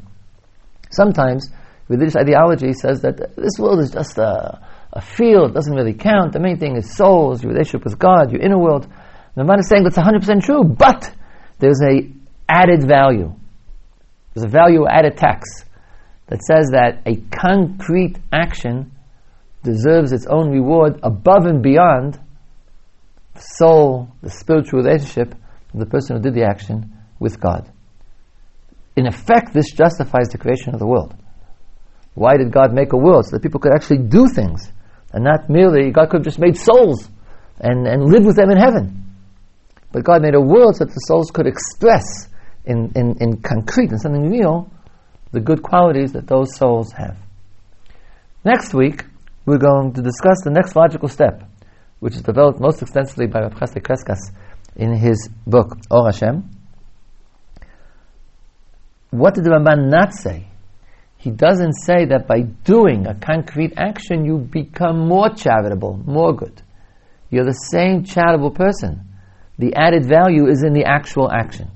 Sometimes 0.92 1.50
religious 1.90 2.16
ideology 2.16 2.74
says 2.74 3.02
that 3.02 3.18
this 3.36 3.58
world 3.58 3.80
is 3.80 3.90
just 3.90 4.18
a, 4.18 4.62
a 4.98 5.02
field, 5.02 5.54
doesn't 5.54 5.76
really 5.76 5.94
count. 5.94 6.34
The 6.34 6.40
main 6.40 6.58
thing 6.58 6.76
is 6.76 6.96
souls, 6.96 7.44
your 7.44 7.52
relationship 7.52 7.84
with 7.84 8.00
God, 8.00 8.32
your 8.32 8.42
inner 8.42 8.58
world. 8.58 8.88
The 9.36 9.44
Ramban 9.44 9.60
is 9.60 9.70
saying 9.70 9.84
that's 9.84 9.96
100% 9.96 10.44
true, 10.44 10.64
but 10.64 11.14
there's 11.60 11.80
a 11.84 12.12
added 12.50 12.88
value. 12.88 13.32
There's 14.34 14.46
a 14.46 14.50
value 14.50 14.88
added 14.88 15.16
tax 15.16 15.64
that 16.28 16.42
says 16.42 16.70
that 16.72 17.04
a 17.06 17.18
concrete 17.30 18.18
action 18.34 18.92
deserves 19.64 20.12
its 20.14 20.26
own 20.26 20.50
reward 20.50 21.00
above 21.04 21.46
and 21.46 21.62
beyond 21.62 22.20
the 23.36 23.42
soul, 23.42 24.10
the 24.24 24.32
spiritual 24.32 24.82
relationship 24.82 25.36
of 25.74 25.80
the 25.80 25.86
person 25.86 26.16
who 26.16 26.24
did 26.24 26.34
the 26.34 26.44
action 26.44 26.92
with 27.20 27.40
God. 27.40 27.72
In 28.96 29.06
effect, 29.06 29.54
this 29.54 29.72
justifies 29.72 30.30
the 30.30 30.40
creation 30.40 30.74
of 30.74 30.80
the 30.80 30.88
world. 30.88 31.16
Why 32.16 32.36
did 32.36 32.52
God 32.52 32.74
make 32.74 32.94
a 32.94 32.98
world? 32.98 33.26
So 33.26 33.36
that 33.36 33.44
people 33.44 33.60
could 33.60 33.74
actually 33.76 34.00
do 34.00 34.28
things. 34.28 34.72
And 35.17 35.23
not 35.23 35.49
merely, 35.49 35.89
God 35.89 36.12
could 36.12 36.17
have 36.17 36.25
just 36.25 36.38
made 36.38 36.56
souls 36.56 37.10
and, 37.60 37.88
and 37.88 38.03
live 38.03 38.23
with 38.23 38.36
them 38.36 38.51
in 38.51 38.58
heaven. 38.58 39.03
But 39.91 40.03
God 40.03 40.21
made 40.21 40.36
a 40.36 40.39
world 40.39 40.75
so 40.75 40.86
that 40.86 40.93
the 40.93 40.99
souls 41.08 41.32
could 41.32 41.47
express 41.47 42.27
in, 42.65 42.91
in, 42.93 43.17
in 43.19 43.41
concrete 43.41 43.89
and 43.89 43.99
something 43.99 44.30
real 44.30 44.71
the 45.32 45.39
good 45.39 45.63
qualities 45.63 46.12
that 46.13 46.27
those 46.27 46.56
souls 46.56 46.91
have. 46.91 47.17
Next 48.45 48.75
week, 48.75 49.06
we're 49.47 49.58
going 49.58 49.93
to 49.93 50.03
discuss 50.03 50.38
the 50.43 50.51
next 50.51 50.75
logical 50.75 51.10
step, 51.10 51.49
which 51.99 52.13
is 52.13 52.21
developed 52.21 52.60
most 52.60 52.84
extensively 52.84 53.25
by 53.25 53.39
Rav 53.39 53.56
Chasdei 53.56 53.82
Crescas 53.82 54.19
in 54.75 54.95
his 54.95 55.32
book, 55.47 55.80
Or 55.89 56.06
Hashem. 56.06 56.47
What 59.10 59.34
did 59.34 59.45
the 59.45 59.49
Ramban 59.49 59.89
not 59.89 60.13
say? 60.13 60.45
He 61.17 61.32
doesn't 61.32 61.73
say 61.73 62.06
that 62.06 62.27
by 62.27 62.41
doing 62.41 63.08
a 63.08 63.15
concrete 63.15 63.73
action 63.75 64.25
you 64.25 64.38
become 64.38 65.08
more 65.08 65.30
charitable, 65.30 65.99
more 66.06 66.34
good. 66.34 66.62
You're 67.30 67.45
the 67.45 67.53
same 67.53 68.03
charitable 68.03 68.51
person. 68.51 69.03
The 69.58 69.73
added 69.75 70.06
value 70.06 70.47
is 70.47 70.63
in 70.63 70.73
the 70.73 70.86
actual 70.86 71.32
action. 71.32 71.71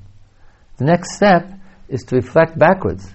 The 0.78 0.86
next 0.86 1.16
step 1.16 1.52
is 1.90 2.04
to 2.04 2.16
reflect 2.16 2.58
backwards 2.58 3.10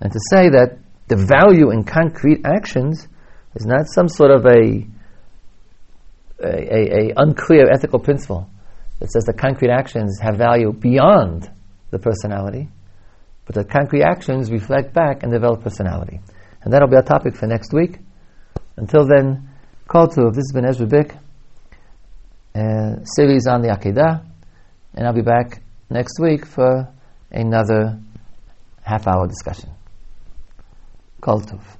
and 0.00 0.12
to 0.12 0.18
say 0.30 0.48
that 0.48 0.78
the 1.08 1.16
value 1.16 1.70
in 1.70 1.84
concrete 1.84 2.44
actions 2.44 3.06
is 3.54 3.66
not 3.66 3.86
some 3.86 4.08
sort 4.08 4.30
of 4.30 4.44
a, 4.46 4.86
a, 6.42 6.48
a, 6.48 7.10
a 7.10 7.12
unclear 7.16 7.70
ethical 7.70 7.98
principle 7.98 8.48
that 9.00 9.10
says 9.10 9.24
that 9.24 9.38
concrete 9.38 9.70
actions 9.70 10.18
have 10.20 10.36
value 10.36 10.72
beyond 10.72 11.50
the 11.90 11.98
personality, 11.98 12.68
but 13.48 13.54
that 13.54 13.70
concrete 13.70 14.02
actions 14.02 14.52
reflect 14.52 14.92
back 14.92 15.22
and 15.22 15.32
develop 15.32 15.62
personality. 15.62 16.20
And 16.62 16.70
that'll 16.70 16.86
be 16.86 16.96
our 16.96 17.02
topic 17.02 17.34
for 17.34 17.46
next 17.46 17.72
week. 17.72 17.98
Until 18.76 19.06
then, 19.06 19.48
call 19.86 20.06
to, 20.06 20.30
this 20.30 20.44
has 20.44 20.52
been 20.52 20.66
Ezra 20.66 20.86
Bick, 20.86 21.14
uh, 22.54 23.02
series 23.04 23.46
on 23.46 23.62
the 23.62 23.68
Akedah, 23.68 24.22
and 24.94 25.06
I'll 25.06 25.14
be 25.14 25.22
back 25.22 25.62
next 25.88 26.20
week 26.20 26.44
for 26.44 26.92
another 27.30 27.98
half 28.82 29.06
hour 29.06 29.26
discussion. 29.26 29.70
Kol 31.22 31.40
Tov. 31.40 31.77